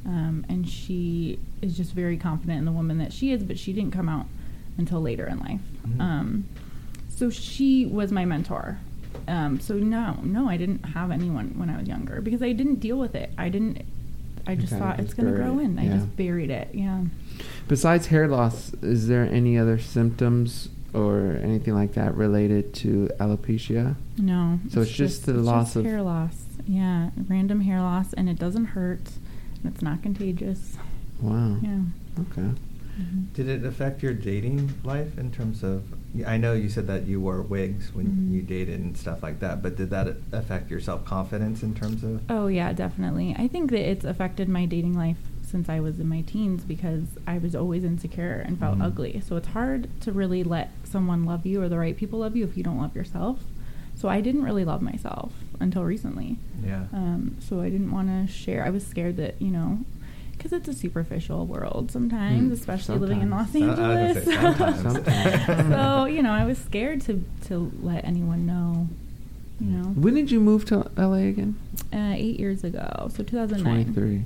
[0.05, 3.43] um, and she is just very confident in the woman that she is.
[3.43, 4.27] But she didn't come out
[4.77, 5.61] until later in life.
[5.89, 6.01] Mhm.
[6.03, 6.45] Um,
[7.09, 8.77] so she was my mentor.
[9.29, 12.77] Um, so no, no, I didn't have anyone when I was younger because I didn't
[12.77, 13.31] deal with it.
[13.39, 13.83] I didn't.
[14.47, 15.79] I just kinda thought just it's gonna buried grow it, in.
[15.79, 15.97] I yeah.
[15.97, 16.69] just buried it.
[16.73, 17.05] Yeah.
[17.69, 23.97] Besides hair loss, is there any other symptoms or anything like that related to alopecia?
[24.19, 24.61] No.
[24.71, 26.45] So it's just the loss of- hair loss.
[26.69, 29.01] Yeah, random hair loss, and it doesn't hurt,
[29.63, 30.77] and it's not contagious.
[31.21, 31.59] Wow.
[31.63, 31.81] Yeah.
[32.21, 32.51] Okay.
[32.99, 33.33] Mhm.
[33.35, 35.83] Did it affect your dating life in terms of?
[36.27, 38.33] I know you said that you wore wigs when Mhm.
[38.33, 42.03] you dated and stuff like that, but did that affect your self confidence in terms
[42.03, 42.23] of?
[42.31, 43.35] Oh yeah, definitely.
[43.39, 47.05] I think that it's affected my dating life since I was in my teens because
[47.27, 48.83] I was always insecure and felt Mhm.
[48.85, 49.21] ugly.
[49.25, 52.45] So it's hard to really let someone love you or the right people love you
[52.45, 53.45] if you don't love yourself.
[53.95, 56.39] So I didn't really love myself until recently.
[56.65, 56.85] Yeah.
[56.93, 58.65] Um, so I didn't want to share.
[58.65, 59.81] I was scared that you know,
[60.37, 63.79] because it's a superficial world sometimes, Mm, especially living in Los sometimes.
[63.79, 64.25] Angeles.
[64.25, 65.69] say sometimes.
[65.75, 68.89] so you know, I was scared to to let anyone know.
[69.61, 71.57] You know, When did you move to LA again?
[71.93, 73.85] uh, eight years ago, so 2009.
[73.95, 74.25] 23.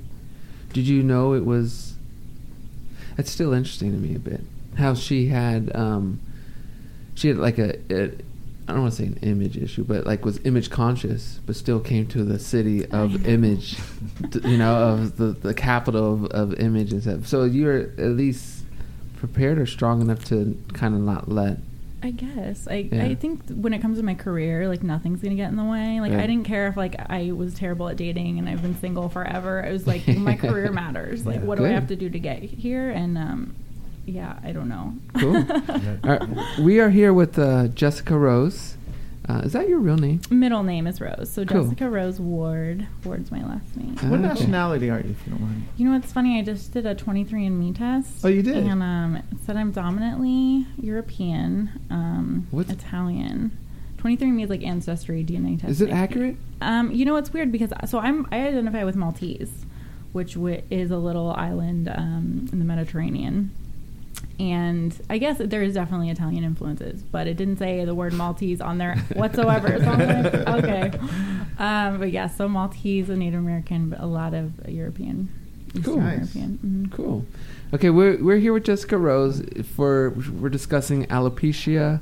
[0.73, 1.93] Did you know it was.
[3.17, 4.41] It's still interesting to me a bit.
[4.77, 5.73] How she had.
[5.75, 6.19] um
[7.15, 7.77] She had like a.
[7.89, 8.11] a
[8.71, 11.79] I don't want to say an image issue, but like was image conscious, but still
[11.79, 13.77] came to the city of image,
[14.43, 17.27] you know, of the, the capital of, of image and stuff.
[17.27, 18.63] So you're at least
[19.17, 21.57] prepared or strong enough to kind of not let.
[22.03, 23.03] I guess I Yeah.
[23.03, 25.99] I think when it comes to my career, like nothing's gonna get in the way.
[25.99, 26.23] Like Right.
[26.23, 29.59] I didn't care if like I was terrible at dating and I've been single forever.
[29.59, 31.25] It was like my career matters.
[31.27, 31.45] Like Yeah.
[31.45, 32.89] what do I have to do to get here?
[32.89, 33.55] And um,
[34.05, 34.93] yeah, I don't know.
[35.19, 35.35] Cool.
[36.03, 38.75] All right, we are here with uh, Jessica Rose.
[39.29, 40.19] Uh, is that your real name?
[40.31, 41.63] Middle name is Rose, so Cool.
[41.65, 42.87] Jessica Rose Ward.
[43.05, 43.95] Ward's my last name.
[44.01, 44.27] Ah, What okay.
[44.29, 45.63] nationality are you, if you don't mind?
[45.77, 46.39] You know what's funny?
[46.39, 48.25] I just did a 23andMe test.
[48.25, 48.57] Oh, you did?
[48.57, 53.55] And um, it said I'm dominantly European, um, What's- Italian.
[53.99, 55.69] 23andMe is like ancestry DNA testing.
[55.69, 56.35] Is it accurate?
[56.59, 59.51] Um, you know what's weird because so I'm I identify with Maltese,
[60.11, 63.51] which wi- is a little island um, in the Mediterranean.
[64.39, 68.59] And I guess there is definitely Italian influences, but it didn't say the word Maltese
[68.59, 69.77] on there whatsoever.
[69.79, 70.91] so I'm like, okay.
[71.59, 75.29] Um, but yeah, so Maltese, a Native American, but a lot of European,
[75.67, 75.97] Eastern Cool.
[76.01, 76.17] Nice.
[76.35, 76.59] European.
[76.65, 76.91] mhm.
[76.91, 77.25] Cool.
[77.73, 79.43] Okay, we're we're here with Jessica Rose
[79.75, 82.01] for we're discussing alopecia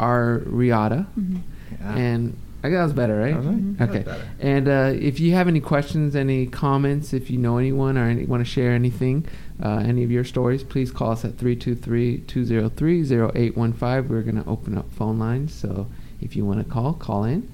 [0.00, 1.40] areata, Mhm.
[1.80, 1.96] Yeah.
[1.96, 3.32] and I guess that was better, right?
[3.34, 3.56] That was right.
[3.62, 3.76] Mhm.
[3.78, 4.04] That was Okay.
[4.06, 4.24] better.
[4.40, 8.24] And uh, if you have any questions, any comments, if you know anyone or any,
[8.24, 9.26] want to share anything,
[9.62, 14.08] uh, any of your stories, please call us at 323-203-0815.
[14.08, 15.86] We're going to open up phone lines, so
[16.20, 17.48] if you want to call, call in.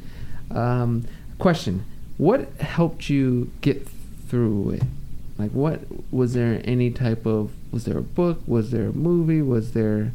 [0.50, 1.04] Um,
[1.38, 1.84] question:
[2.18, 3.86] What helped you get
[4.28, 4.82] through it?
[5.38, 5.80] Like, what
[6.12, 7.50] was there any type of?
[7.72, 8.40] Was there a book?
[8.46, 9.42] Was there a movie?
[9.42, 10.12] Was there?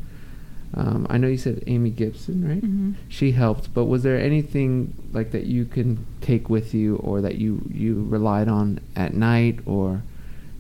[0.78, 2.62] Um, I know you said Amy Gibson, right?
[2.62, 2.96] Mhm.
[3.08, 7.38] She helped, but was there anything like that you can take with you, or that
[7.38, 10.02] you you relied on at night, or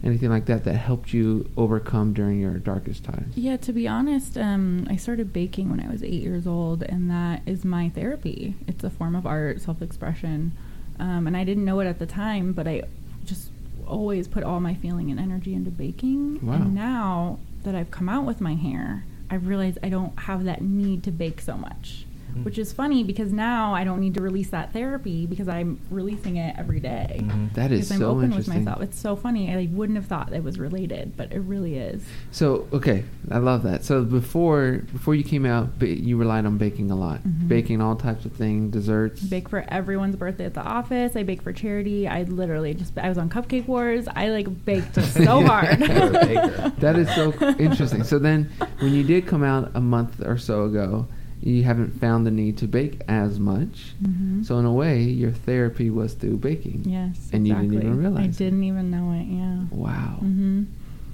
[0.04, 3.36] anything like that that helped you overcome during your darkest times?
[3.38, 7.10] Yeah, to be honest, um, I started baking when I was eight years old, and
[7.12, 8.56] that is my therapy.
[8.67, 10.54] It's a form of art, self expression.
[10.97, 12.84] Um, and I didn't know it at the time, but I
[13.25, 13.49] just
[13.86, 16.39] always put all my feeling and energy into baking.
[16.41, 16.54] Wow.
[16.54, 20.61] And now that I've come out with my hair, I've realized I don't have that
[20.61, 22.05] need to bake so much.
[22.36, 22.43] Mm.
[22.45, 26.36] Which is funny because now I don't need to release that therapy because I'm releasing
[26.38, 27.21] it every day.
[27.24, 27.54] Mhm.
[27.54, 28.63] That is I'm so open with interesting.
[28.65, 28.82] myself.
[28.82, 29.52] It's so funny.
[29.52, 32.04] I like, wouldn't have thought it was related, but it really is.
[32.32, 33.84] So okay, I love that.
[33.86, 37.48] So before before you came out, you relied on baking a lot, Mhm.
[37.48, 39.21] baking all types of things, desserts.
[39.21, 41.15] bake for everyone's birthday at the office.
[41.15, 42.08] I bake for charity.
[42.08, 44.08] I literally just I was on Cupcake Wars.
[44.15, 45.80] I like baked so hard.
[45.80, 46.74] You're a baker.
[46.80, 48.04] That is so interesting.
[48.04, 51.08] So then, when you did come out a month or so ago,
[51.41, 53.93] you haven't found the need to bake as much.
[54.04, 54.45] Mhm.
[54.45, 56.84] So in a way, your therapy was through baking.
[56.86, 58.24] yes, And you didn't even realize.
[58.24, 58.38] I it.
[58.38, 59.26] didn't even know it.
[59.26, 59.60] Yeah.
[59.71, 60.17] Wow.
[60.21, 60.63] hmm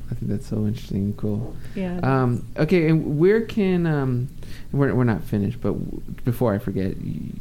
[0.10, 1.56] I think that's so interesting and cool.
[1.74, 1.98] Yeah.
[2.04, 4.28] Um, okay, and where can um,
[4.74, 6.96] we're we're not finished, but w- before I forget,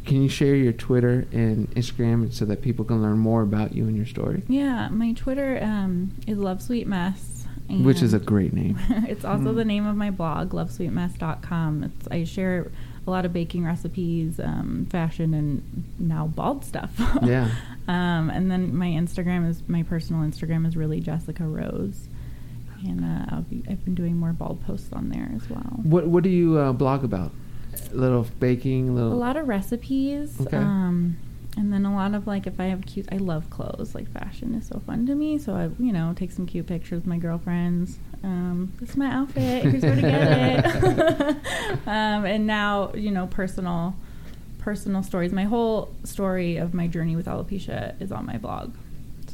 [0.06, 3.88] can you share your Twitter and Instagram so that people can learn more about you
[3.88, 4.44] and your story?
[4.46, 4.88] yeah.
[4.88, 7.39] My Twitter um, is Love Sweet Mess.
[7.70, 8.78] Which is a great name.
[9.08, 9.56] it's also Mm.
[9.56, 11.84] the name of my blog, lovesweetmess.com.
[11.84, 12.70] It's I share
[13.06, 16.90] a lot of baking recipes, um, fashion, and now bald stuff.
[17.22, 17.50] Yeah.
[17.88, 22.08] Um, and then my Instagram is my personal Instagram is really Jessica Rose,
[22.86, 25.80] and uh, I'll be, I've been doing more bald posts on there as well.
[25.82, 27.32] What What do you uh, blog about?
[27.92, 30.56] A little baking, a A lot of recipes, Okay.
[30.56, 31.16] um,
[31.56, 33.94] and then a lot of like if I have cute, I love clothes.
[33.94, 36.96] Like fashion is so fun to me, so I you know take some cute pictures
[36.96, 37.98] with my girlfriends.
[38.22, 39.64] Um, this is my outfit.
[39.64, 41.36] Here's where to get it.
[41.86, 43.94] um, and now you know personal
[44.58, 45.32] personal stories.
[45.32, 48.74] My whole story of my journey with alopecia is on my blog.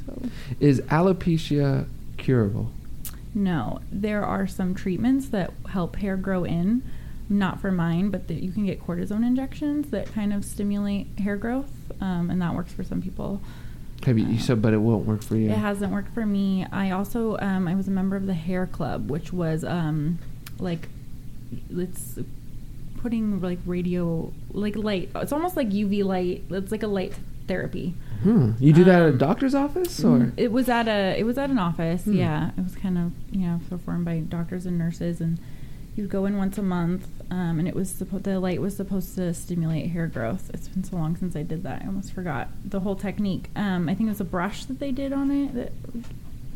[0.07, 0.23] So.
[0.61, 2.71] Is alopecia curable?
[3.35, 6.83] No, there are some treatments that help hair grow in,
[7.29, 11.37] not for mine, but that you can get cortisone injections that kind of stimulate hair
[11.37, 11.71] growth,
[12.01, 13.41] um, and that works for some people.
[14.05, 15.51] Have you, you said, but it won't work for you.
[15.51, 16.67] It hasn't worked for me.
[16.71, 20.19] I also um, I was a member of the hair club, which was um,
[20.59, 20.89] like
[21.71, 22.19] it's
[22.99, 25.11] putting like radio like light.
[25.15, 26.45] It's almost like UV light.
[26.51, 27.15] It's like a light
[27.47, 28.53] therapy Hmm.
[28.59, 31.37] You do that at a Um, doctor's office, or It was at a it was
[31.39, 32.05] at an office.
[32.05, 32.15] Hmm.
[32.15, 35.39] Yeah, it was kind of you know performed by doctors and nurses, and
[35.97, 37.09] you'd go in once a month.
[37.31, 40.49] Um, and it was supposed the light was supposed to stimulate hair growth.
[40.55, 41.83] It's been so long since I did that.
[41.83, 43.51] I almost forgot the whole technique.
[43.57, 45.73] Um, I think it was a brush that they did on it that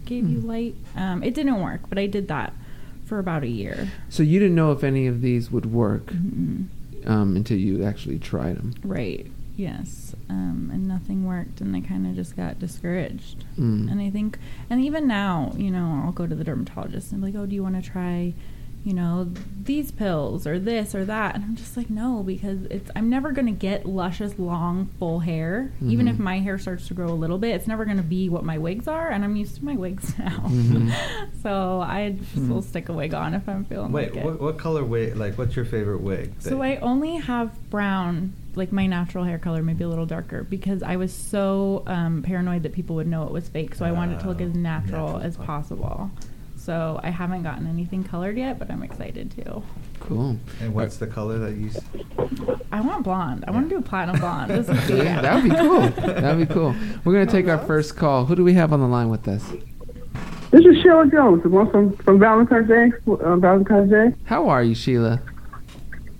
[0.04, 0.46] gave you Hmm.
[0.48, 0.74] light.
[0.96, 2.52] Um, it didn't work, but I did that
[3.06, 3.88] for about a year.
[4.08, 6.66] so you didn't know if any of these would work Mhm.
[7.06, 8.74] um, until you actually tried them.
[8.84, 9.26] Right.
[9.56, 10.14] Yes.
[10.28, 13.44] Um, and nothing worked, and I kind of just got discouraged.
[13.58, 13.90] Mm.
[13.90, 14.38] And I think,
[14.70, 17.54] and even now, you know, I'll go to the dermatologist and be like, "Oh, do
[17.56, 18.32] you want to try,
[18.84, 19.28] you know,
[19.62, 23.32] these pills or this or that?" And I'm just like, "No," because it's I'm never
[23.32, 25.72] gonna get luscious, long, full hair.
[25.82, 26.10] Even Mhm.
[26.10, 28.58] if my hair starts to grow a little bit, it's never gonna be what my
[28.58, 30.40] wigs are, and I'm used to my wigs now.
[30.46, 30.92] Mhm.
[31.42, 34.24] so I just will stick a wig on if I'm feeling Wait, like it.
[34.24, 35.16] what, what color wig?
[35.16, 36.32] Like, what's your favorite wig?
[36.38, 40.82] So I only have brown, like my natural hair color, maybe a little darker, because
[40.82, 43.74] I was so um, paranoid that people would know it was fake.
[43.74, 46.10] So I wanted it to look Oh, as natural natural as as possible.
[46.70, 49.60] So I haven't gotten anything colored yet, but I'm excited to.
[49.98, 50.36] Cool.
[50.60, 51.66] And what's the color that you?
[51.66, 51.80] s-
[52.70, 53.44] I want blonde.
[53.48, 54.52] I want to do a platinum blonde.
[54.52, 55.80] This is Yeah, that would be cool.
[55.80, 56.72] That would be cool.
[57.04, 58.24] We're gonna take our first call.
[58.24, 59.44] Who do we have on the line with us?
[60.52, 64.14] This is Sheila Jones, the one from, from Valentine's Day, uh, Valentine's Day.
[64.26, 65.20] How are you, Sheila?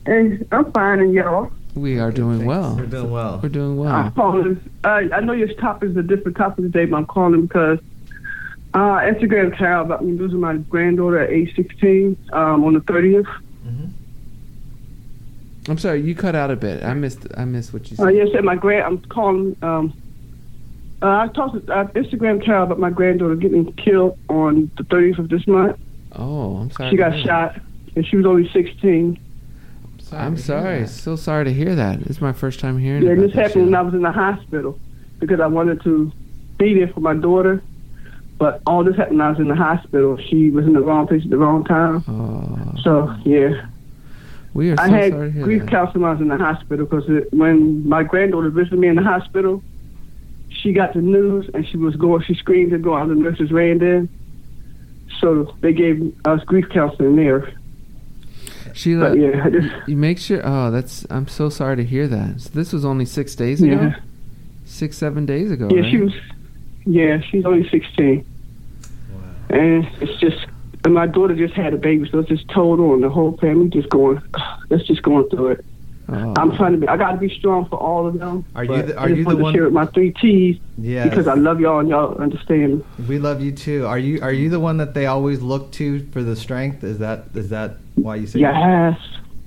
[0.07, 1.53] And I'm fine, and y'all.
[1.77, 2.75] We are doing well.
[2.77, 3.39] We're doing well.
[3.41, 3.93] We're doing well.
[3.95, 4.33] I'm well.
[4.33, 4.71] calling.
[4.83, 7.79] Uh, I know your topic is a different topic today, but I'm calling because
[8.75, 13.27] uh, Instagram child about me losing my granddaughter at age 16 um, on the 30th.
[13.67, 13.91] Mhm.
[15.69, 16.83] I'm sorry, you cut out a bit.
[16.83, 17.27] I missed.
[17.37, 18.05] I missed what you said.
[18.07, 18.85] Uh, yes, and my grand.
[18.85, 19.57] I'm calling.
[19.63, 19.93] Um,
[21.03, 25.19] uh, I talked to uh, Instagram child about my granddaughter getting killed on the 30th
[25.19, 25.79] of this month.
[26.13, 26.91] Oh, I'm sorry.
[26.91, 27.61] She got shot,
[27.97, 29.19] and she was only 16.
[30.11, 30.21] that.
[30.21, 30.87] I'm sorry.
[30.87, 32.01] So sorry to hear that.
[32.03, 33.03] It's my first time hearing.
[33.03, 34.79] Yeah, about this that, happened when I was in the hospital
[35.19, 36.11] because I wanted to
[36.59, 37.63] be there for my daughter.
[38.41, 40.17] But all this happened when I was in the hospital.
[40.17, 42.03] She was in the wrong place at the wrong time.
[42.09, 43.67] Oh, So, yeah.
[44.55, 47.87] we are so I had grief counseling when I was in the hospital because when
[47.87, 49.63] my granddaughter visited me in the hospital,
[50.49, 53.83] she got the news and she was going, she screamed and going, the nurses ran
[53.83, 54.09] in.
[55.21, 57.53] So they gave us grief counseling there.
[58.73, 60.41] Sheila, But yeah, I just, you make sure.
[60.45, 61.05] Oh, that's.
[61.11, 62.41] I'm so sorry to hear that.
[62.41, 63.73] So this was only six days ago.
[63.73, 64.01] yeah.
[64.65, 65.69] Six, seven days ago.
[65.71, 65.91] Yeah, right?
[65.91, 66.13] she was,
[66.87, 68.25] yeah, she's only 16.
[69.51, 69.59] Wow.
[69.59, 70.47] And it's just,
[70.85, 73.69] and my daughter just had a baby, so it's just total, and the whole family
[73.69, 74.21] just going,
[74.69, 75.65] that's just going through it.
[76.13, 76.35] Oh.
[76.39, 78.45] I'm trying to be, I got to be strong for all of them.
[78.57, 79.87] Are you but the- I are just you the want to one- share with my
[79.87, 81.09] three T's Yeah.
[81.09, 82.83] because I love y'all and y'all understand.
[83.09, 83.87] We love you too.
[83.87, 86.83] Are you are you the one that they always look to for the strength?
[86.83, 88.41] Is that is that why you say?
[88.41, 88.99] Yes,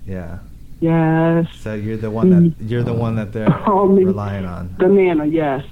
[0.08, 0.38] Yeah.
[0.80, 1.48] yes.
[1.60, 4.74] So you're the one that you're the one that they're Call me relying on.
[4.80, 5.66] the Nana, yes.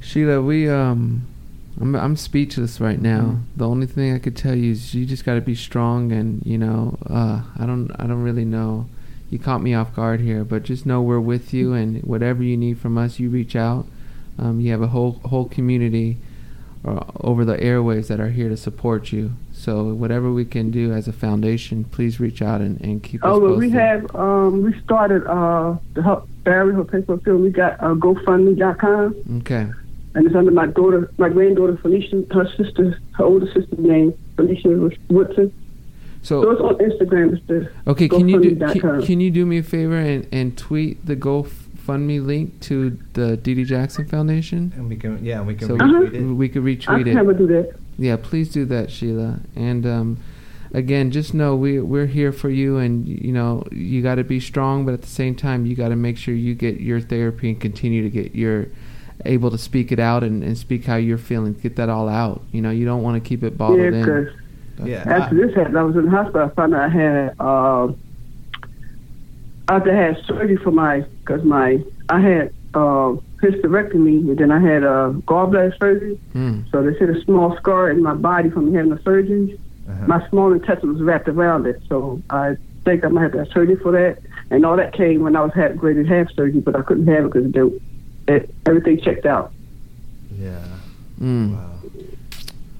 [0.00, 1.22] Sheila, we um,
[1.80, 3.20] I'm I'm speechless right now.
[3.20, 3.42] Mm-hmm.
[3.56, 6.44] The only thing I could tell you is you just got to be strong, and
[6.44, 8.88] you know, uh, I don't I don't really know.
[9.30, 12.56] You caught me off guard here, but just know we're with you, and whatever you
[12.56, 13.86] need from us, you reach out.
[14.38, 16.18] Um, you have a whole whole community
[16.84, 19.32] uh, over the airways that are here to support you.
[19.52, 23.28] So whatever we can do as a foundation, please reach out and, and keep us
[23.30, 23.72] Oh, well, posted.
[23.72, 27.42] we have, um, we started uh, the help Barry, her paper film.
[27.42, 29.38] We got uh, GoFundMe.com.
[29.40, 29.70] Okay.
[30.16, 34.68] And it's under my daughter, my granddaughter Felicia, her sister, her older sister's name, Felicia
[35.08, 35.52] Woodson.
[36.22, 37.36] So So it's on Instagram.
[37.36, 40.56] It's the okay, can you do can, can you do me a favor and, and
[40.58, 44.72] tweet the GoFundMe link to the Dee Dee Jackson Foundation?
[44.74, 46.16] And we can yeah, we can So retweet Uh-huh.
[46.16, 46.22] it.
[46.34, 47.38] we could retweet I retweet can never it.
[47.38, 47.76] do that.
[47.98, 49.38] Yeah, please do that, Sheila.
[49.54, 50.18] And um,
[50.74, 54.40] again, just know we we're here for you, and you know you got to be
[54.40, 57.48] strong, but at the same time, you got to make sure you get your therapy
[57.50, 58.66] and continue to get your
[59.26, 61.52] able to speak it out and, and speak how you're feeling.
[61.54, 62.42] Get that all out.
[62.52, 64.00] You know, you don't want to keep it bottled Yeah, in.
[64.00, 64.28] because
[64.84, 65.04] Yeah.
[65.06, 66.42] after this happened, I was in the hospital.
[66.42, 67.88] I found out I had, uh,
[69.68, 74.60] after I had surgery for my, because my, I had uh, hysterectomy, and then I
[74.60, 76.16] had uh, gallbladder surgery.
[76.32, 76.60] Hmm.
[76.70, 79.58] So they said a small scar in my body from having the surgery.
[79.88, 80.06] Uh-huh.
[80.06, 83.48] My small intestine was wrapped around it, so I think I might have to have
[83.48, 84.18] surgery for that.
[84.50, 87.06] And all that came when I was had ready to have surgery, but I couldn't
[87.08, 87.72] have it because
[88.28, 89.52] it, everything checked out.
[90.38, 90.58] yeah.
[91.20, 91.54] Mm.
[91.54, 91.70] Wow.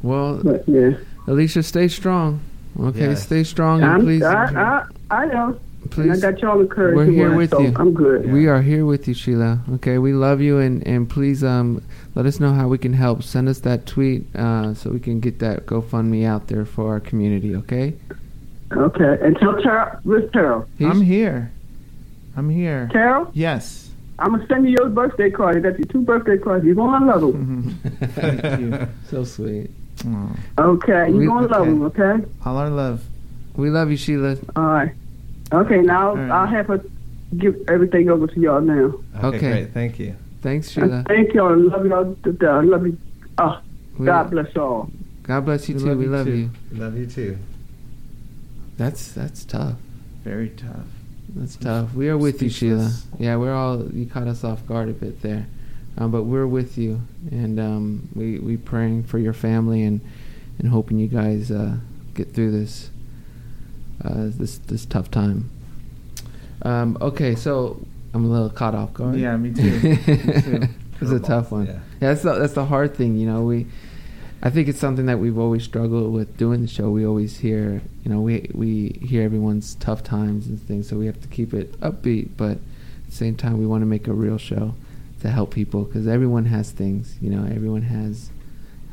[0.02, 0.90] Well, But yeah,
[1.26, 2.40] Alicia, stay strong.
[2.78, 3.22] Okay, Yes.
[3.22, 4.22] stay strong and I'm, please.
[4.22, 4.44] I,
[5.10, 5.58] I, I know.
[5.96, 6.96] And I got y'all encouraged.
[6.96, 7.72] We're here with so you.
[7.76, 8.30] I'm good.
[8.30, 9.60] We are here with you, Sheila.
[9.74, 11.80] Okay, we love you, and, and please um
[12.16, 13.22] let us know how we can help.
[13.22, 17.00] Send us that tweet uh, so we can get that GoFundMe out there for our
[17.00, 17.54] community.
[17.56, 17.94] Okay.
[18.72, 20.66] Okay, and tell Carol, where's Carol?
[20.80, 21.52] I'm here.
[22.36, 22.88] I'm here.
[22.92, 23.30] Carol?
[23.32, 23.85] Yes.
[24.18, 25.56] I'm gonna send you your birthday card.
[25.56, 26.64] I got your two birthday cards.
[26.64, 27.74] You're gonna love them.
[27.84, 28.04] Mm-hmm.
[28.06, 28.88] Thank you.
[29.10, 29.70] So sweet.
[30.06, 30.36] Aw.
[30.58, 31.70] Okay, you're gonna love okay.
[31.70, 31.82] them.
[31.82, 32.26] Okay.
[32.44, 33.04] All our love.
[33.56, 34.36] We love you, Sheila.
[34.54, 34.92] All right.
[35.52, 35.78] Okay.
[35.78, 36.30] Now All right.
[36.30, 36.82] I'll have her
[37.36, 38.94] give everything over to y'all now.
[39.22, 39.38] Okay.
[39.38, 39.72] great.
[39.72, 40.14] Thank you.
[40.42, 41.04] Thanks, Sheila.
[41.08, 41.56] Thank y'all.
[41.58, 42.14] Love y'all.
[42.24, 42.48] to death.
[42.50, 42.98] I love you.
[43.38, 43.60] Oh,
[43.98, 44.88] We- God bless y'all.
[45.24, 45.86] God bless you We too.
[45.88, 46.36] love we you love too.
[46.36, 46.50] you.
[46.72, 47.38] Love you too.
[48.78, 49.74] That's that's tough.
[50.22, 50.86] Very tough.
[51.36, 51.92] That's tough.
[51.92, 52.90] We are with you, Sheila.
[53.18, 53.84] Yeah, we're all.
[53.92, 55.46] You caught us off guard a bit there,
[55.98, 60.00] um, but we're with you, and um, we we praying for your family and
[60.58, 61.76] and hoping you guys uh,
[62.14, 62.88] get through this
[64.02, 65.50] uh, this this tough time.
[66.62, 69.16] Um, okay, so I'm a little caught off guard.
[69.16, 69.80] Yeah, me too.
[69.80, 70.62] Me too.
[71.02, 71.66] it's a tough one.
[71.66, 71.72] Yeah.
[71.72, 71.80] Yeah,
[72.14, 73.18] that's the, that's the hard thing.
[73.18, 73.66] You know, we.
[74.42, 76.90] I think it's something that we've always struggled with doing the show.
[76.90, 81.06] We always hear, you know, we we hear everyone's tough times and things, so we
[81.06, 82.30] have to keep it upbeat.
[82.36, 82.58] But at
[83.08, 84.74] the same time, we want to make a real show
[85.22, 87.16] to help people because everyone has things.
[87.20, 88.30] You know, everyone has,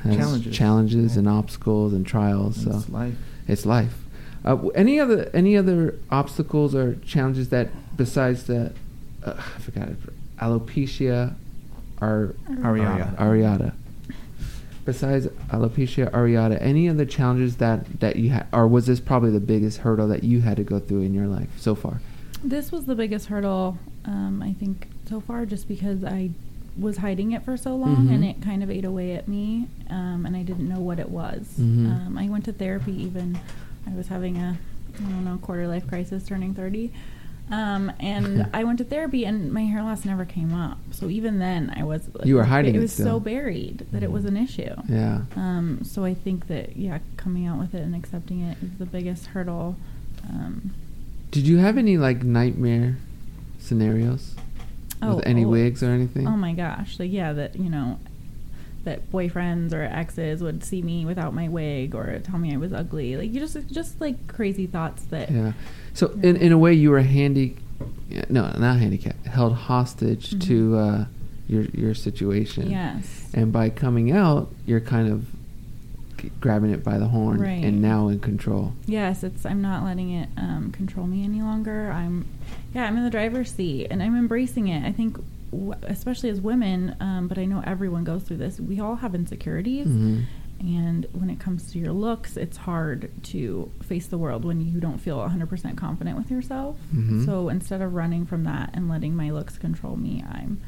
[0.04, 0.56] has Challenges.
[0.58, 1.20] challenges Yeah.
[1.20, 2.64] and obstacles and trials.
[2.64, 3.16] So It's life.
[3.48, 3.96] it's life.
[4.46, 8.72] Uh, any other any other obstacles or challenges that besides the
[9.24, 9.98] uh, I forgot it,
[10.40, 11.36] alopecia,
[12.02, 13.16] ar, Ariana.
[13.18, 13.74] areata.
[14.86, 19.39] Besides alopecia areata, any other challenges that that you had, or was this probably the
[19.39, 22.02] biggest hurdle that you had to go through in your life so far?
[22.43, 26.32] This was the biggest hurdle, um, I think, so far, just because I
[26.78, 28.30] was hiding it for so long and Mhm.
[28.32, 31.56] it kind of ate away at me, um, and I didn't know what it was.
[31.60, 32.08] Mhm.
[32.08, 33.38] Um, I went to therapy even.
[33.88, 34.58] I was having a,
[34.98, 36.91] I don't know, quarter life crisis, turning 30.
[37.52, 40.78] Um, and I went to therapy, and my hair loss never came up.
[40.92, 42.10] So even then, I was.
[42.24, 43.06] You were hiding It it was still.
[43.06, 44.74] so buried that it was an issue.
[44.88, 45.22] Yeah.
[45.36, 48.86] Um, so I think that yeah, coming out with it and accepting it is the
[48.86, 49.76] biggest hurdle.
[50.30, 50.74] Um,
[51.32, 52.98] Did you have any like nightmare
[53.60, 54.36] scenarios
[55.02, 55.50] Oh, with any oh.
[55.50, 56.28] wigs or anything?
[56.28, 58.00] oh my gosh, like yeah, that you know,
[58.86, 62.72] that boyfriends or exes would see me without my wig or tell me I was
[62.74, 63.18] ugly.
[63.18, 65.52] Like you just just like crazy thoughts that Yeah.
[65.94, 67.56] So in in a way, you were handy,
[68.30, 70.42] no, not handicapped, held hostage Mhm.
[70.48, 71.06] to uh,
[71.48, 72.70] your your situation.
[72.70, 73.30] Yes.
[73.34, 75.26] And by coming out, you're kind of
[76.40, 77.64] grabbing it by the horn Right.
[77.64, 78.74] and now in control.
[78.86, 81.92] Yes, it's I'm not letting it um, control me any longer.
[81.92, 82.26] I'm,
[82.74, 84.86] yeah, I'm in the driver's seat and I'm embracing it.
[84.86, 85.18] I think,
[85.52, 88.58] w- especially as women, um, but I know everyone goes through this.
[88.60, 90.24] We all have insecurities, Mhm.
[90.63, 94.80] And when it comes to your looks, it's hard to face the world when you
[94.80, 96.78] don't feel 100% confident with yourself.
[96.95, 97.26] Mhm.
[97.26, 100.60] So instead of running from that and letting my looks control me, I'm,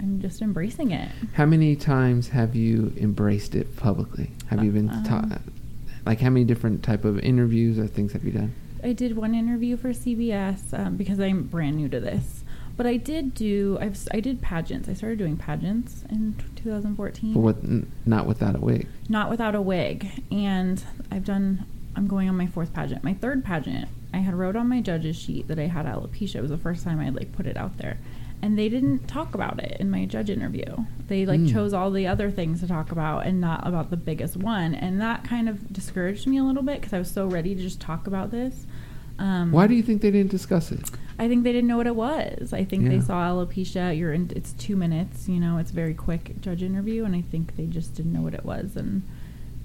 [0.00, 1.08] I'm just embracing it.
[1.32, 4.30] How many times have you embraced it publicly?
[4.46, 5.40] Have you been Um, taught?
[6.06, 8.52] Like how many different type of interviews or things have you done?
[8.82, 12.43] I did one interview for CBS um, because I'm brand new to this.
[12.76, 14.88] But I did do I've I did pageants.
[14.88, 17.34] I started doing pageants in 2014.
[17.34, 17.56] But what?
[18.06, 18.86] Not without a wig.
[19.08, 20.08] Not without a wig.
[20.32, 23.04] And I've done I'm going on my fourth pageant.
[23.04, 26.36] My third pageant, I had wrote on my judge's sheet that I had alopecia.
[26.36, 27.98] It was the first time I like put it out there.
[28.42, 30.64] And they didn't talk about it in my judge interview.
[31.06, 31.52] They like Mm.
[31.52, 34.74] chose all the other things to talk about and not about the biggest one.
[34.74, 37.62] And that kind of discouraged me a little bit because I was so ready to
[37.62, 38.66] just talk about this.
[39.18, 40.90] Um, Why do you think they didn't discuss it?
[41.18, 42.52] I think they didn't know what it was.
[42.52, 43.96] I think they saw alopecia.
[43.96, 44.32] You're in.
[44.34, 45.28] It's two minutes.
[45.28, 48.34] You know, it's very quick judge interview, and I think they just didn't know what
[48.34, 49.02] it was, and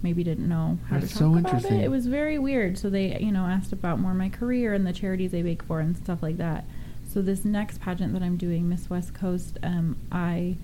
[0.03, 1.79] maybe didn't know how That's to so talk about interesting.
[1.79, 1.85] it.
[1.85, 2.77] It was very weird.
[2.77, 5.79] So they, you know, asked about more my career and the charities I bake for
[5.79, 6.65] and stuff like that.
[7.11, 10.55] So this next pageant that I'm doing, Miss West Coast, um, I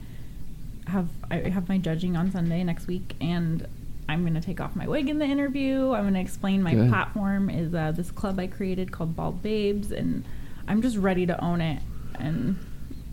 [0.87, 3.67] have I have my judging on Sunday next week, and
[4.07, 5.91] I'm going to take off my wig in the interview.
[5.93, 6.89] I'm going to explain my Good.
[6.89, 10.23] platform is uh, this club I created called Bald Babes, and
[10.67, 11.81] I'm just ready to own it.
[12.19, 12.57] And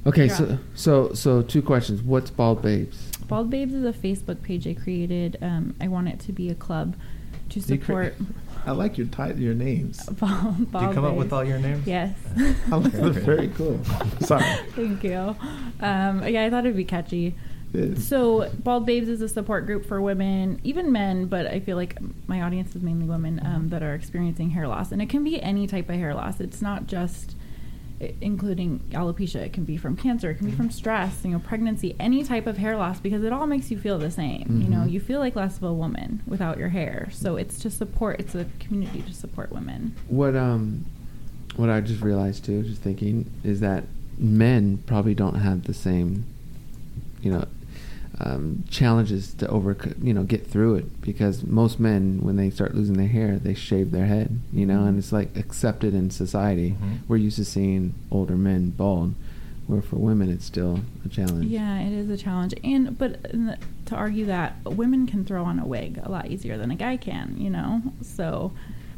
[0.07, 0.35] Okay, Yeah.
[0.37, 2.03] so so so two questions.
[2.03, 3.09] What's Bald Babes?
[3.29, 5.39] Bald Babes is a Facebook page I created.
[5.41, 6.95] Um, I want it to be a club
[7.51, 8.15] to You cre- support
[8.67, 10.05] I like your ti- your names.
[10.21, 11.33] Bald, Do Bald you come up with Babes.
[11.33, 11.87] all your names?
[11.87, 12.17] Yes.
[12.71, 13.13] I like them.
[13.13, 13.81] Very cool.
[14.21, 14.45] Sorry.
[14.77, 15.35] Thank you.
[15.81, 17.35] Um, yeah, I thought it'd be catchy.
[17.97, 21.97] So, Bald Babes is a support group for women, even men, but I feel like
[22.27, 24.93] my audience is mainly women um, that are experiencing hair loss.
[24.93, 26.41] And it can be any type of hair loss.
[26.41, 27.35] It's not just
[28.21, 29.37] including alopecia.
[29.37, 30.31] It can be from cancer.
[30.31, 33.33] It can be from stress, you know, pregnancy, any type of hair loss because it
[33.33, 34.61] all makes you feel the same.
[34.63, 34.91] You know, Mhm.
[34.91, 37.09] you feel like less of a woman without your hair.
[37.13, 39.95] So, it's to support, it's a community to support women.
[40.09, 40.85] What um,
[41.57, 43.85] what I just realized too, just thinking, is that
[44.19, 46.25] men probably don't have the same,
[47.23, 47.45] you know,
[48.23, 52.75] um, challenges to over, you know, get through it because most men, when they start
[52.75, 56.71] losing their hair, they shave their head, you know, and it's like accepted in society.
[56.81, 56.99] Mhm.
[57.09, 59.15] We're used to seeing older men bald,
[59.67, 61.47] where for women it's still a challenge.
[61.47, 62.55] Yeah, it is a challenge.
[62.63, 66.31] And but in the- to argue that women can throw on a wig a lot
[66.31, 67.83] easier than a guy can, you know.
[68.03, 68.53] So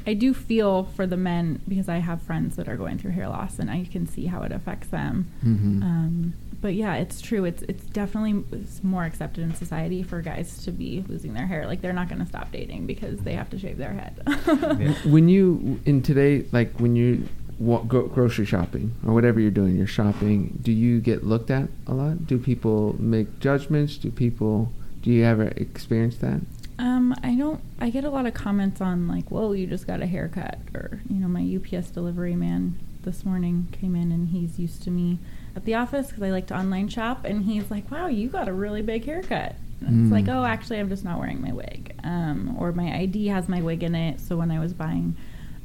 [0.07, 3.29] I do feel for the men because I have friends that are going through hair
[3.29, 5.27] loss, and I can see how it affects them.
[5.43, 5.83] Mhm.
[5.83, 6.33] Um,
[6.65, 7.45] but yeah, it's true.
[7.45, 11.67] It's it's definitely it's more accepted in society for guys to be losing their hair.
[11.67, 14.23] Like they're not going to stop dating because they have to shave their head.
[14.81, 14.95] Yeah.
[15.05, 19.77] When you in today, like when you wa- go grocery shopping or whatever you're doing,
[19.77, 20.59] you're shopping.
[20.63, 22.27] Do you get looked at a lot?
[22.27, 23.99] Do people make judgments?
[23.99, 24.73] Do people?
[25.03, 26.41] Do you ever experience that?
[26.79, 27.61] Um, I don't.
[27.79, 31.03] I get a lot of comments on like, "Whoa, you just got a haircut," or
[31.11, 35.19] you know, my UPS delivery man this morning came in and he's used to me
[35.57, 38.49] at the office because I like to online shop, and he's like, "Wow, you got
[38.49, 40.13] a really big haircut." And It's Mm.
[40.13, 43.61] like, "Oh, actually, I'm just not wearing my wig." Um, or my ID has my
[43.63, 45.15] wig in it, so when I was buying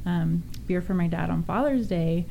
[0.06, 2.24] um, beer for my dad on Father's Day.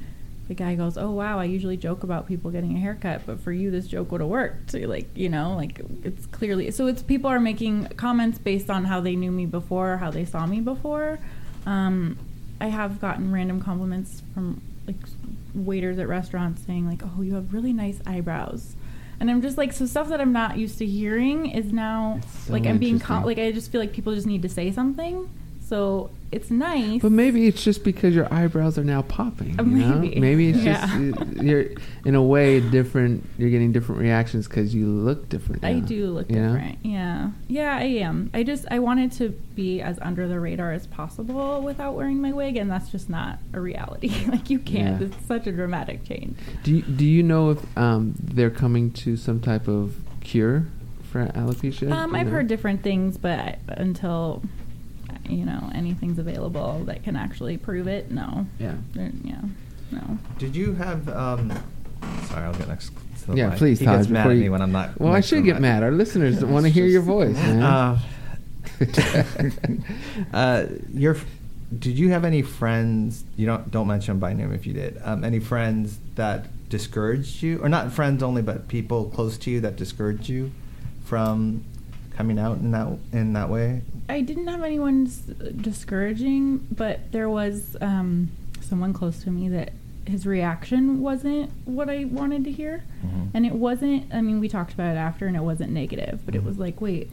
[0.47, 1.37] The guy goes, "Oh wow!
[1.37, 4.29] I usually joke about people getting a haircut, but for you, this joke would have
[4.31, 6.87] worked." So, like, you know, like it's clearly so.
[6.87, 10.47] It's people are making comments based on how they knew me before, how they saw
[10.47, 11.19] me before.
[11.67, 12.17] Um,
[12.59, 14.95] I have gotten random compliments from like
[15.53, 18.75] waiters at restaurants saying like, "Oh, you have really nice eyebrows,"
[19.19, 22.53] and I'm just like, so stuff that I'm not used to hearing is now so
[22.53, 25.29] like I'm being com- like I just feel like people just need to say something.
[25.69, 26.99] So it's nice.
[27.01, 29.51] But maybe it's just because your eyebrows are now popping.
[29.51, 29.99] You know?
[29.99, 30.19] maybe.
[30.19, 30.87] Maybe it's Yeah.
[30.87, 31.65] just you're
[32.05, 33.23] in a way different.
[33.37, 35.63] You're getting different reactions because you look different.
[35.63, 36.53] I do look you know?
[36.53, 36.79] different.
[36.83, 37.31] Yeah.
[37.47, 38.31] Yeah, I am.
[38.33, 42.31] I just I wanted to be as under the radar as possible without wearing my
[42.31, 44.11] wig and that's just not a reality.
[44.27, 44.99] like you can't.
[45.01, 45.07] Yeah.
[45.07, 46.35] It's such a dramatic change.
[46.63, 50.65] Do you, Do you know if um, they're coming to some type of cure
[51.11, 51.91] for alopecia?
[51.91, 52.33] Um, I've know?
[52.33, 54.41] heard different things, but until
[55.29, 58.45] you know anything's available that can actually prove it, no.
[58.59, 58.75] Yeah.
[58.93, 59.41] There- yeah.
[59.91, 60.17] No.
[60.37, 61.09] Did you have?
[61.09, 61.51] Um,
[62.25, 62.91] sorry, I'll get next.
[63.21, 63.57] to the Yeah, mic.
[63.57, 63.97] please, He Todd.
[63.99, 64.99] gets mad before at you- me when I'm not.
[64.99, 65.81] Well, I should get mad.
[65.83, 67.61] Our listeners want to It's hear your voice, man.
[67.63, 67.99] Uh,
[70.33, 71.17] uh, your,
[71.77, 73.23] did you have any friends?
[73.35, 74.99] You don't don't mention by name if you did.
[75.03, 79.59] Um, any friends that discouraged you, or not friends only, but people close to you
[79.61, 80.51] that discouraged you
[81.03, 81.63] from
[82.19, 83.81] coming out in that in that way?
[84.09, 85.09] I didn't have anyone
[85.55, 89.71] discouraging, but there was um, someone close to me that
[90.05, 92.83] his reaction wasn't what I wanted to hear.
[93.05, 93.29] Mhm.
[93.33, 96.35] And it wasn't, I mean, we talked about it after and it wasn't negative, but
[96.35, 96.45] it Mhm.
[96.45, 97.09] was like, wait,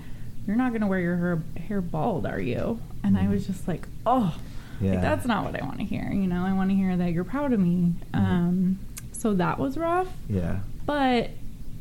[0.46, 1.38] you're not going to wear your hair,
[1.68, 2.80] hair bald, are you?
[3.04, 3.30] And I Mhm.
[3.32, 4.34] was just like, oh,
[4.80, 4.92] Yeah.
[4.92, 6.10] like, that's not what I want to hear.
[6.10, 7.92] You know, I want to hear that you're proud of me.
[8.14, 8.18] Mhm.
[8.18, 8.78] Um,
[9.12, 10.08] so that was rough.
[10.28, 10.60] Yeah.
[10.86, 11.30] But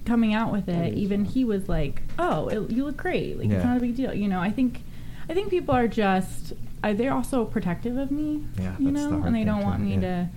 [0.06, 3.38] coming out with it, even he was like, "Oh, it, you look great.
[3.38, 3.56] Like Yeah.
[3.58, 4.84] it's not a big deal." You know, I think,
[5.30, 6.53] I think people are just
[6.84, 8.45] uh, they're also protective of me.
[8.60, 10.01] Yeah, you the know, hard and they don't want me yeah.
[10.01, 10.30] to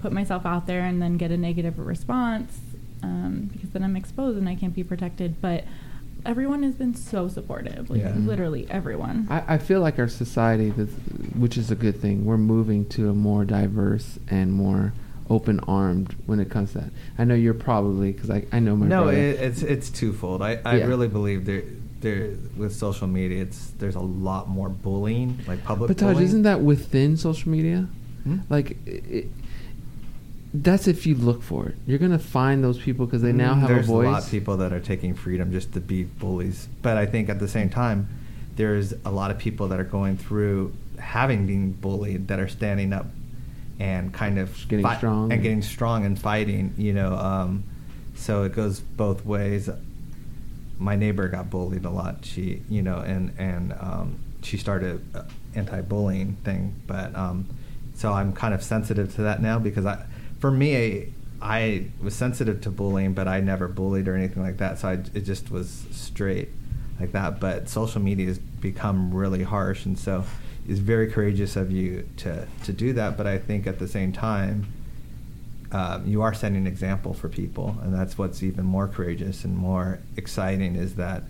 [0.00, 2.58] put myself out there and then get a negative response
[3.02, 5.40] um, because then I'm exposed and I can't be protected.
[5.40, 5.64] But
[6.24, 8.14] everyone has been so supportive, like Yeah.
[8.16, 9.26] literally everyone.
[9.28, 13.12] I, I feel like our society, which is a good thing, we're moving to a
[13.14, 14.92] more diverse and more
[15.32, 16.90] open armed when it comes to that.
[17.18, 19.16] I know you're probably because I, I know my no, brother.
[19.18, 20.42] it, it's it's twofold.
[20.42, 20.84] I, I Yeah.
[20.86, 21.62] really believe there
[22.00, 25.88] there with social media, it's there's a lot more bullying, like public.
[25.88, 27.86] but Taj, isn't that within social media?
[28.24, 28.38] Hmm?
[28.50, 29.26] Like, it,
[30.54, 31.76] that's if you look for it.
[31.86, 34.02] You're gonna find those people because they now Mm, have there's a voice.
[34.04, 37.06] There's a lot of people that are taking freedom just to be bullies, but I
[37.06, 38.08] think at the same time,
[38.56, 42.92] there's a lot of people that are going through having been bullied that are standing
[42.92, 43.06] up
[43.80, 46.74] and kind of Getting strong and and- getting strong and fighting.
[46.76, 47.64] You know, um,
[48.14, 49.68] so it goes both ways.
[50.78, 52.24] My neighbor got bullied a lot.
[52.24, 55.04] She, you know, and and um, she started
[55.54, 57.46] anti-bullying thing, but um,
[57.94, 60.04] so I'm kind of sensitive to that now because I,
[60.40, 64.78] for me, I was sensitive to bullying, but I never bullied or anything like that.
[64.78, 66.48] So I, it just was straight
[67.00, 67.40] like that.
[67.40, 70.24] But social media has become really harsh, and so
[70.68, 73.16] it's very courageous of you to to do that.
[73.16, 74.66] But I think at the same time,
[75.72, 79.56] um, you are setting an example for people, and that's what's even more courageous and
[79.56, 81.22] more exciting is that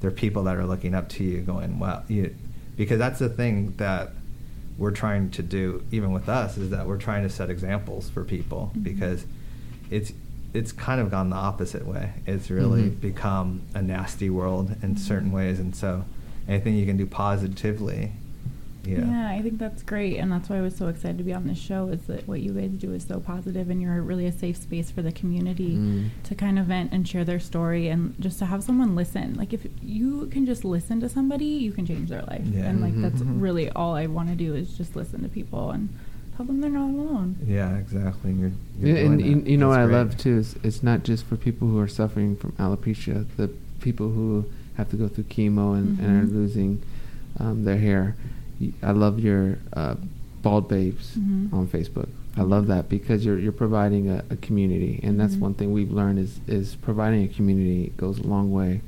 [0.00, 2.34] there are people that are looking up to you, going, "Well," you,
[2.76, 4.12] because that's the thing that
[4.78, 8.24] we're trying to do, even with us, is that we're trying to set examples for
[8.24, 8.82] people Mhm.
[8.82, 9.26] because
[9.90, 10.12] it's
[10.52, 12.12] it's kind of gone the opposite way.
[12.26, 13.00] It's really Mhm.
[13.00, 16.04] become a nasty world in certain ways, and so
[16.48, 18.12] anything you can do positively,
[18.84, 21.34] yeah, Yeah, I think that's great, and that's why I was so excited to be
[21.34, 21.88] on this show.
[21.88, 24.90] Is that what you guys do is so positive, and you're really a safe space
[24.90, 26.08] for the community Mm.
[26.24, 29.34] to kind of vent and share their story, and just to have someone listen.
[29.34, 32.70] Like if you can just listen to somebody, you can change their life, Yeah.
[32.70, 33.02] and like Mhm.
[33.02, 33.40] that's Mhm.
[33.40, 35.90] really all I want to do is just listen to people and
[36.40, 37.36] tell them they're not alone.
[37.46, 38.32] Yeah, exactly.
[38.32, 41.02] You're, you're Yeah, and you, you know what That's I love too is it's not
[41.02, 43.26] just for people who are suffering from alopecia.
[43.36, 43.48] The
[43.80, 46.32] people who have to go through chemo and, and are Mhm.
[46.34, 46.82] losing
[47.38, 48.16] um, their hair.
[48.82, 49.96] I love your uh,
[50.42, 51.52] bald babes Mhm.
[51.52, 52.08] on Facebook.
[52.36, 55.40] I love that because you're you're providing a, a community, and that's Mhm.
[55.40, 58.80] one thing we've learned is is providing a community goes a long way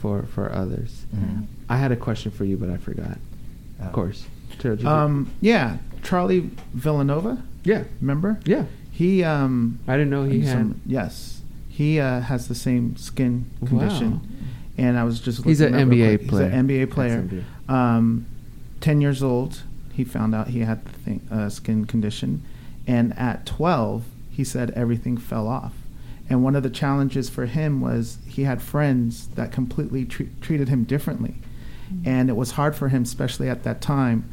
[0.00, 1.06] for for others.
[1.14, 1.44] Mhm.
[1.68, 3.18] I had a question for you, but I forgot.
[3.80, 3.86] Oh.
[3.86, 4.26] Of course.
[4.58, 5.76] Tara, Um, yeah,
[6.06, 7.42] Charlie Villanueva.
[7.64, 8.38] yeah, Remember?
[8.44, 8.64] yeah.
[8.90, 9.78] He um.
[9.86, 10.52] I didn't know he had.
[10.58, 14.20] some- yes, he uh, has the same skin condition, Wow.
[14.78, 15.44] and I was just.
[15.44, 16.28] He's an NBA quick.
[16.28, 16.48] player.
[16.48, 17.24] He's an NBA player.
[17.30, 17.70] Ex-NBA.
[17.70, 18.26] Um,
[18.80, 22.42] ten years old, he found out he had the thing, uh, skin condition,
[22.86, 25.74] and at twelve, he said everything fell off.
[26.30, 30.68] And one of the challenges for him was he had friends that completely tre- treated
[30.70, 31.34] him differently,
[32.04, 34.24] and it was hard for him, especially at that time.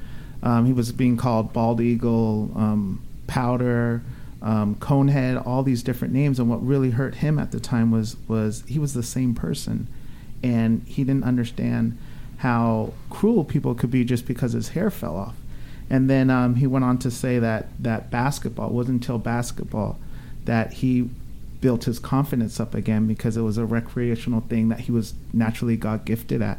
[0.43, 4.03] Um, he was being called bald eagle, um, powder,
[4.41, 6.37] um, conehead, all these different names.
[6.37, 9.87] And what really hurt him at the time was was he was the same person,
[10.43, 11.97] and he didn't understand
[12.37, 15.35] how cruel people could be just because his hair fell off.
[15.89, 19.97] And then um, he went on to say that that basketball it wasn't until basketball
[20.45, 21.09] that he
[21.61, 25.77] built his confidence up again because it was a recreational thing that he was naturally
[25.77, 26.57] God gifted at,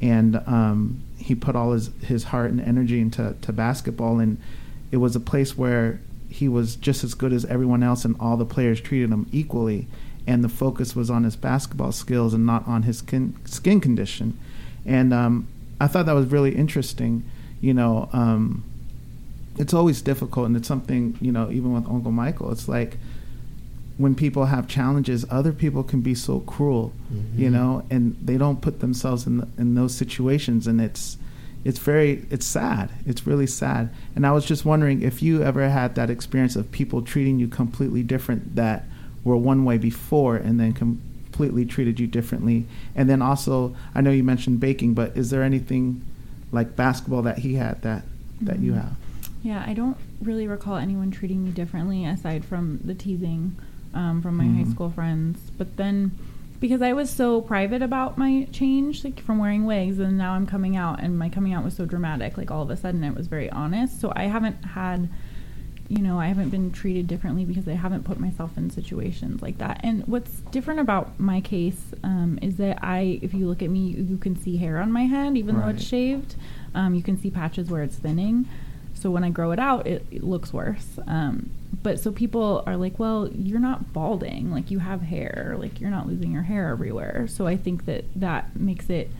[0.00, 4.38] and um, he put all his his heart and energy into to basketball, and
[4.90, 8.36] it was a place where he was just as good as everyone else, and all
[8.36, 9.86] the players treated him equally,
[10.26, 14.38] and the focus was on his basketball skills and not on his skin skin condition,
[14.86, 15.48] and um,
[15.80, 17.28] I thought that was really interesting,
[17.60, 18.08] you know.
[18.12, 18.64] Um,
[19.58, 21.50] it's always difficult, and it's something you know.
[21.50, 22.96] Even with Uncle Michael, it's like
[23.98, 26.92] when people have challenges, other people can be so cruel,
[27.36, 27.52] you Mhm.
[27.52, 31.18] know, and they don't put themselves in the, in those situations, and it's
[31.64, 32.88] it's very it's sad.
[33.04, 33.90] It's really sad.
[34.14, 37.48] And I was just wondering if you ever had that experience of people treating you
[37.48, 38.84] completely different that
[39.24, 42.64] were one way before, and then completely treated you differently.
[42.94, 46.02] And then also, I know you mentioned baking, but is there anything
[46.52, 48.04] like basketball that he had that
[48.40, 48.76] that you Mhm.
[48.76, 48.96] have?
[49.42, 53.56] Yeah, I don't really recall anyone treating me differently aside from the teasing
[53.94, 54.70] um, from my high Mhm.
[54.70, 55.50] school friends.
[55.56, 56.12] But then,
[56.60, 60.46] because I was so private about my change, like from wearing wigs, and now I'm
[60.46, 63.14] coming out, and my coming out was so dramatic, like all of a sudden it
[63.14, 64.00] was very honest.
[64.00, 65.08] So I haven't had,
[65.88, 69.58] you know, I haven't been treated differently because I haven't put myself in situations like
[69.58, 69.80] that.
[69.84, 73.90] And what's different about my case um, is that I, if you look at me,
[73.90, 76.34] you, you can see hair on my head, even though it's shaved.
[76.74, 78.46] Um, you can see patches where it's thinning.
[78.94, 80.98] So when I grow it out, it, it looks worse.
[81.06, 81.50] Um,
[81.82, 84.50] but so people are like, well, you're not balding.
[84.50, 85.56] Like you have hair.
[85.58, 87.26] Like you're not losing your hair everywhere.
[87.28, 89.10] So I think that that makes it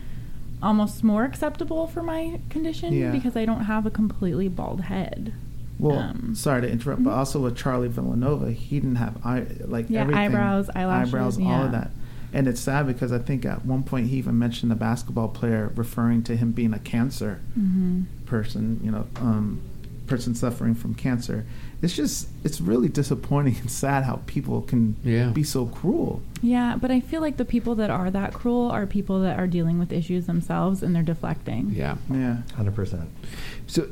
[0.61, 3.11] almost more acceptable for my condition Yeah.
[3.11, 5.33] because I don't have a completely bald head.
[5.79, 7.17] Well, Um, sorry to interrupt, but mhm.
[7.17, 11.63] also with Charlie Villanueva, he didn't have eye like Yeah, everything, eyebrows, eyelashes, eyebrows, all
[11.63, 11.91] of that.
[12.33, 15.71] And it's sad because I think at one point he even mentioned a basketball player
[15.75, 18.01] referring to him being a cancer Mm-hmm.
[18.25, 19.61] person, you know, um,
[20.07, 21.45] person suffering from cancer.
[21.81, 25.29] It's just, it's really disappointing and sad how people can Yeah.
[25.29, 26.21] be so cruel.
[26.41, 29.47] Yeah, but I feel like the people that are that cruel are people that are
[29.47, 31.71] dealing with issues themselves and they're deflecting.
[31.73, 31.95] Yeah.
[32.11, 32.37] Yeah.
[32.55, 33.09] Hundred percent.
[33.67, 33.87] So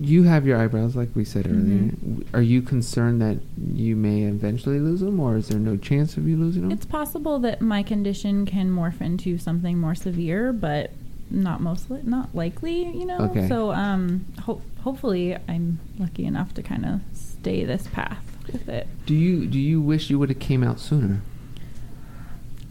[0.00, 1.60] you have your eyebrows, like we said earlier.
[1.90, 2.00] Mhm.
[2.00, 3.38] W Are you concerned that
[3.74, 6.70] you may eventually lose them, or is there no chance of you losing them?
[6.72, 10.92] It's possible that my condition can morph into something more severe, but
[11.32, 13.18] not mostly, not likely, you know.
[13.18, 13.48] Okay.
[13.48, 18.86] So, um, ho- hopefully, I'm lucky enough to kind of stay this path with it.
[19.06, 21.22] do you do you wish you would have came out sooner?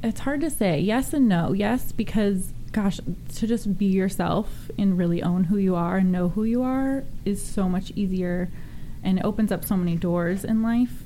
[0.03, 0.80] It's hard to say.
[0.80, 1.53] Yes and no.
[1.53, 2.99] Yes, because gosh,
[3.36, 7.03] to just be yourself and really own who you are and know who you are
[7.26, 8.49] is so much easier,
[9.03, 11.03] and it opens up so many doors in life.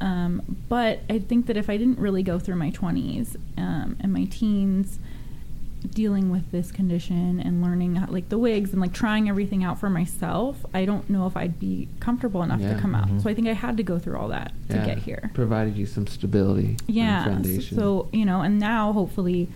[0.00, 4.12] Um, but I think that if I didn't really go through my 20s um, and
[4.12, 4.98] my teens
[5.92, 9.78] dealing with this condition and learning how, like the wigs and like trying everything out
[9.78, 12.74] for myself, I don't know if I'd be comfortable enough Yeah.
[12.74, 13.08] to come out.
[13.08, 13.22] Mhm.
[13.22, 15.30] So I think I had to go through all that to get here.
[15.34, 16.76] Provided you some stability.
[16.88, 17.60] and Yeah.
[17.60, 19.48] So, you know, and now hopefully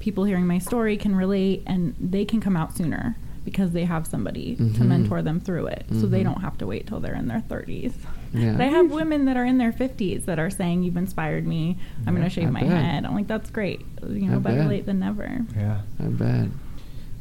[0.00, 4.06] people hearing my story can relate and they can come out sooner because they have
[4.06, 4.86] somebody to Mhm.
[4.86, 5.86] mentor them through it.
[5.92, 6.24] So they Mhm.
[6.24, 7.94] don't have to wait till they're in their 30s.
[8.32, 8.52] Yeah.
[8.52, 11.76] But I have women that are in their 50s that are saying, You've inspired me.
[12.06, 12.70] I'm Yeah, going to shave I my bet.
[12.70, 13.04] head.
[13.06, 13.80] I'm like, That's great.
[14.06, 14.68] You know, I better bet.
[14.68, 15.40] late than never.
[15.56, 15.80] Yeah.
[15.98, 16.48] I bet.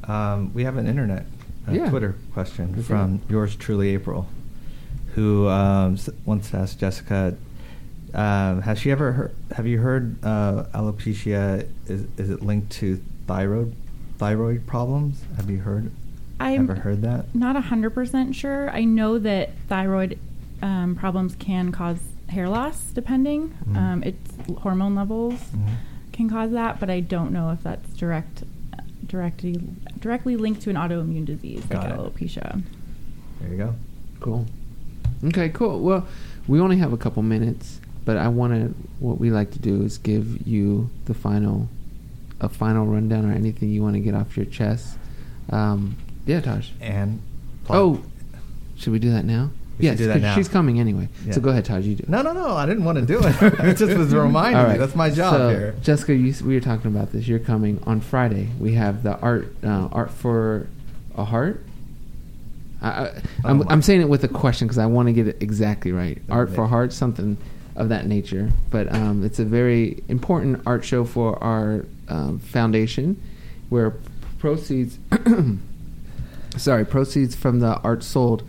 [0.10, 1.26] Um, we have an internet
[1.68, 1.90] uh, Yeah.
[1.90, 2.82] Twitter question Okay.
[2.82, 4.28] from yours truly, April,
[5.16, 7.36] who um, s- wants to ask Jessica,
[8.14, 9.36] um, has she ever heard?
[9.56, 11.68] Have you heard uh, alopecia?
[11.88, 13.76] Is is it linked to thyroid
[14.18, 15.22] thyroid problems?
[15.36, 15.92] Have you heard
[16.40, 17.36] I'm Ever heard that?
[17.36, 18.70] not hundred percent sure.
[18.70, 20.18] I know that thyroid
[20.62, 22.00] um, problems can cause
[22.30, 23.54] hair loss, depending.
[23.70, 23.76] Mhm.
[23.78, 25.76] Um, it's hormone levels Mhm.
[26.12, 28.44] can cause that, but I don't know if that's direct,
[29.06, 29.60] directly
[30.00, 31.98] directly linked to an autoimmune disease Got like it.
[32.00, 32.62] alopecia.
[33.40, 33.76] There you go.
[34.20, 34.46] Cool.
[35.26, 35.80] Okay, cool.
[35.82, 36.06] Well,
[36.48, 38.74] we only have a couple minutes, but I want to.
[39.00, 41.70] What we like to do is give you the final,
[42.42, 44.98] a final rundown or anything you want to get off your chest.
[45.50, 45.96] Um,
[46.26, 46.70] yeah, Taj.
[46.82, 47.20] And
[47.70, 48.02] Oh,
[48.76, 49.50] should we do that now?
[49.80, 50.36] We yes, do that 'cause now.
[50.36, 51.08] she's coming anyway.
[51.26, 51.34] Yeah.
[51.34, 51.86] So go ahead, Taj.
[51.86, 52.04] You do.
[52.08, 52.56] no, no, no!
[52.56, 53.36] I didn't want to do it.
[53.64, 54.78] it just was reminding All me.
[54.78, 55.76] That's my job so, here.
[55.84, 57.28] Jessica, you, we were talking about this.
[57.28, 58.50] You're coming on Friday.
[58.60, 60.68] We have the art, uh, art for
[61.16, 61.64] a heart.
[62.82, 65.28] I, I, I'm, Oh, I'm saying it with a question because I want to get
[65.28, 66.22] it exactly right.
[66.30, 66.70] Art for Okay.
[66.70, 67.38] heart, something
[67.76, 68.52] of that nature.
[68.72, 73.22] But um, it's a very important art show for our um, foundation,
[73.70, 73.94] where
[74.40, 74.98] proceeds,
[76.58, 78.44] sorry, proceeds from the art sold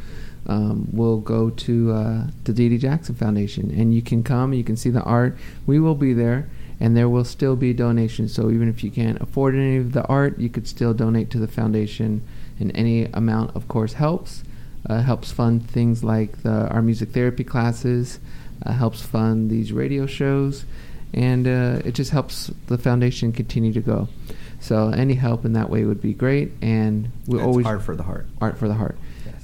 [0.49, 4.65] um, will go to uh, the Dee Dee Jackson Foundation, and you can come, you
[4.65, 5.37] can see the art.
[5.67, 6.49] We will be there,
[6.81, 8.35] and there will still be donations.
[8.35, 11.39] So even if you can't afford any of the art, you could still donate to
[11.39, 12.23] the foundation,
[12.59, 14.43] and any amount, of course, helps.
[14.89, 18.21] Uh, helps fund things like the, our music therapy classes,
[18.65, 20.65] uh, helps fund these radio shows,
[21.13, 24.09] and uh, it just helps the foundation continue to go.
[24.61, 28.05] So any help in that way would be great, and we always Art for the
[28.05, 28.27] Heart.
[28.41, 28.97] art for the heart.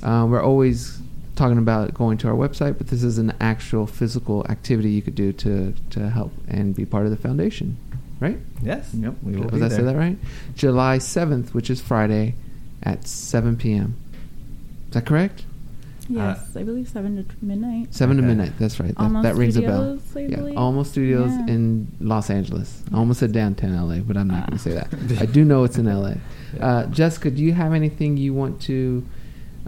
[0.04, 0.10] Yes.
[0.10, 1.00] Um, we're always
[1.36, 5.14] talking about going to our website, but this is an actual physical activity you could
[5.16, 7.76] do to, to help and be part of the foundation,
[8.20, 8.38] right?
[8.62, 8.92] Yes.
[8.94, 9.14] Yep.
[9.22, 9.78] We will Was be I there.
[9.78, 10.16] say that right?
[10.54, 12.34] July 7th, which is Friday,
[12.82, 13.96] at 7 p.m.
[14.88, 15.44] Is that correct?
[16.06, 17.94] Yes, I believe seven to midnight.
[17.94, 18.52] 7 to midnight.
[18.58, 18.94] That's right.
[18.94, 19.98] That, Almost that rings a bell.
[20.14, 20.52] I yeah.
[20.54, 21.46] Almost Studios Yeah.
[21.54, 22.82] in Los Angeles.
[22.92, 24.46] I almost said downtown LA, but I'm not Ah.
[24.48, 24.88] going to say that.
[25.22, 26.16] I do know it's in LA.
[26.60, 29.02] Uh, Jessica, do you have anything you want to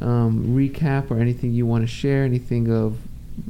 [0.01, 2.25] um, recap or anything you want to share?
[2.25, 2.99] Anything of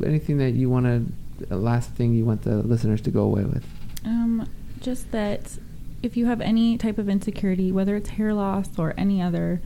[0.05, 3.65] anything that you want to, last thing you want the listeners to go away with?
[4.05, 4.49] Um,
[4.81, 5.59] just that
[6.03, 9.61] if you have any type of insecurity, whether it's hair loss or any other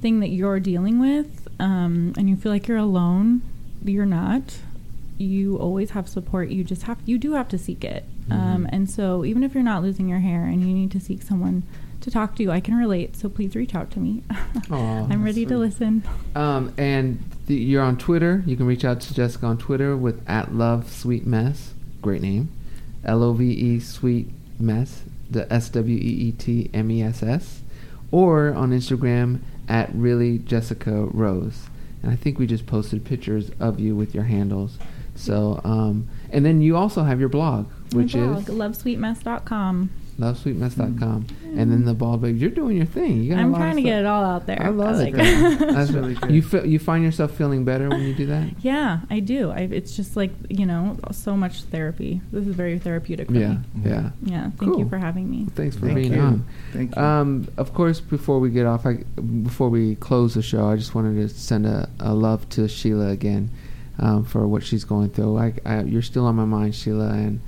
[0.00, 3.42] thing that you're dealing with, um, and you feel like you're alone,
[3.84, 4.58] you're not.
[5.18, 6.48] You always have support.
[6.48, 8.04] You just have you do have to seek it.
[8.30, 8.68] Um, Mhm.
[8.72, 11.64] and so even if you're not losing your hair and you need to seek someone
[12.00, 12.50] to talk to, you.
[12.50, 13.16] I can relate.
[13.16, 14.22] So please reach out to me.
[14.70, 16.02] Aw, I'm ready to listen.
[16.34, 18.42] Um, and the, you're on Twitter.
[18.46, 21.74] You can reach out to Jessica on Twitter with at Love Sweet Mess.
[22.02, 22.50] Great name.
[23.04, 24.28] L O V E Sweet
[24.58, 25.02] Mess.
[25.30, 27.60] The S W E E T M E S S.
[28.10, 31.68] Or on Instagram at Really Jessica Rose.
[32.02, 34.78] And I think we just posted pictures of you with your handles.
[35.14, 38.48] So, um, and then you also have your blog, which My is blog,
[40.20, 40.98] lovesweetmess.com.
[40.98, 41.26] lovesweetmess.com.
[41.58, 42.38] And then the bald baby.
[42.38, 43.22] You're doing your thing.
[43.22, 44.62] You got a I'm trying to get it all out there.
[44.62, 45.58] I love like- it.
[45.58, 45.72] girl.
[45.74, 46.30] That's really good.
[46.30, 48.50] You feel, you find yourself feeling better when you do that.
[48.62, 49.50] Yeah, I do.
[49.50, 52.20] I, it's just like you know, so much therapy.
[52.30, 53.58] This is very therapeutic for Yeah, me.
[53.84, 54.10] yeah.
[54.22, 54.78] Yeah, thank Cool.
[54.78, 55.46] you for having me.
[55.54, 56.20] Thanks for Thank being you.
[56.20, 56.46] on.
[56.72, 57.02] Thank you.
[57.02, 58.98] Um, of course, before we get off, I,
[59.42, 63.08] before we close the show, I just wanted to send a, a love to Sheila
[63.08, 63.50] again
[63.98, 65.36] um, for what she's going through.
[65.38, 67.40] I, I, you're still on my mind, Sheila, and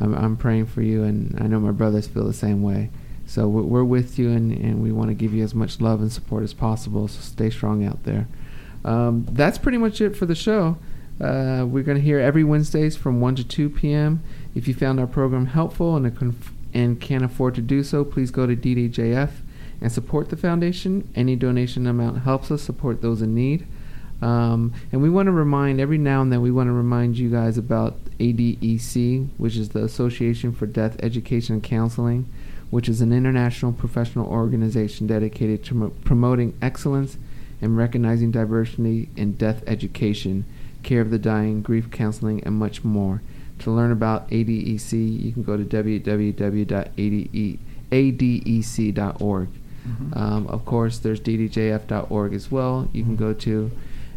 [0.00, 2.90] I'm, I'm praying for you, and I know my brothers feel the same way.
[3.26, 6.10] So we're, with you, and, and we want to give you as much love and
[6.10, 7.06] support as possible.
[7.06, 8.26] So stay strong out there.
[8.84, 10.78] Um, that's pretty much it for the show.
[11.20, 14.22] Uh, we're going to hear every Wednesdays from 1 to 2 p.m.
[14.54, 18.30] If you found our program helpful and, conf- and can afford to do so, please
[18.30, 19.30] go to DDJF
[19.80, 21.08] and support the foundation.
[21.14, 23.66] Any donation amount helps us support those in need.
[24.22, 27.30] Um, and we want to remind every now and then we want to remind you
[27.30, 32.26] guys about ADEC, which is the Association for Death Education and Counseling,
[32.70, 37.16] which is an international professional organization dedicated to mo- promoting excellence
[37.60, 40.44] and recognizing diversity in death education,
[40.82, 43.20] care of the dying, grief counseling, and much more.
[43.60, 44.92] To learn about ADEC,
[45.22, 45.64] you can go to
[48.30, 49.48] www.adec.org.
[49.88, 50.16] Mhm.
[50.16, 52.88] Um, of course, there's ddjf.org as well.
[52.92, 53.70] You can go to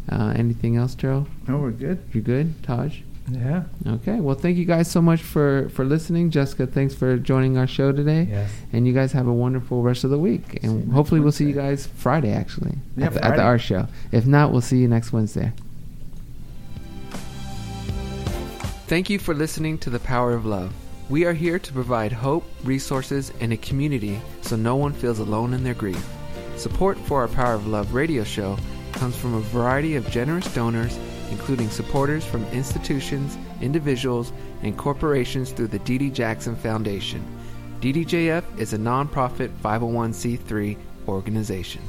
[0.10, 1.28] uh, anything else, Terrell?
[1.48, 2.00] no, we're good.
[2.14, 3.00] You're good, Taj?
[3.32, 3.64] Yeah.
[3.88, 4.20] Okay.
[4.20, 6.30] Well, thank you guys so much for for listening.
[6.30, 8.28] Jessica, thanks for joining our show today.
[8.30, 8.52] Yes.
[8.74, 10.60] And you guys have a wonderful rest of the week.
[10.64, 13.44] And hopefully we'll see you guys Friday, actually, Yeah, at, the, at the Friday.
[13.44, 13.88] art show.
[14.12, 15.54] If not, we'll see you next Wednesday.
[18.88, 20.74] Thank you for listening to The Power of Love.
[21.10, 25.54] We are here to provide hope, resources, and a community so no one feels alone
[25.54, 26.06] in their grief.
[26.58, 28.58] Support for our Power of Love radio show
[28.92, 30.98] comes from a variety of generous donors,
[31.34, 34.32] including supporters from institutions, individuals,
[34.62, 37.26] and corporations through the Dee Jackson Foundation.
[37.82, 40.78] DDJF is a nonprofit 501c3
[41.08, 41.82] organization.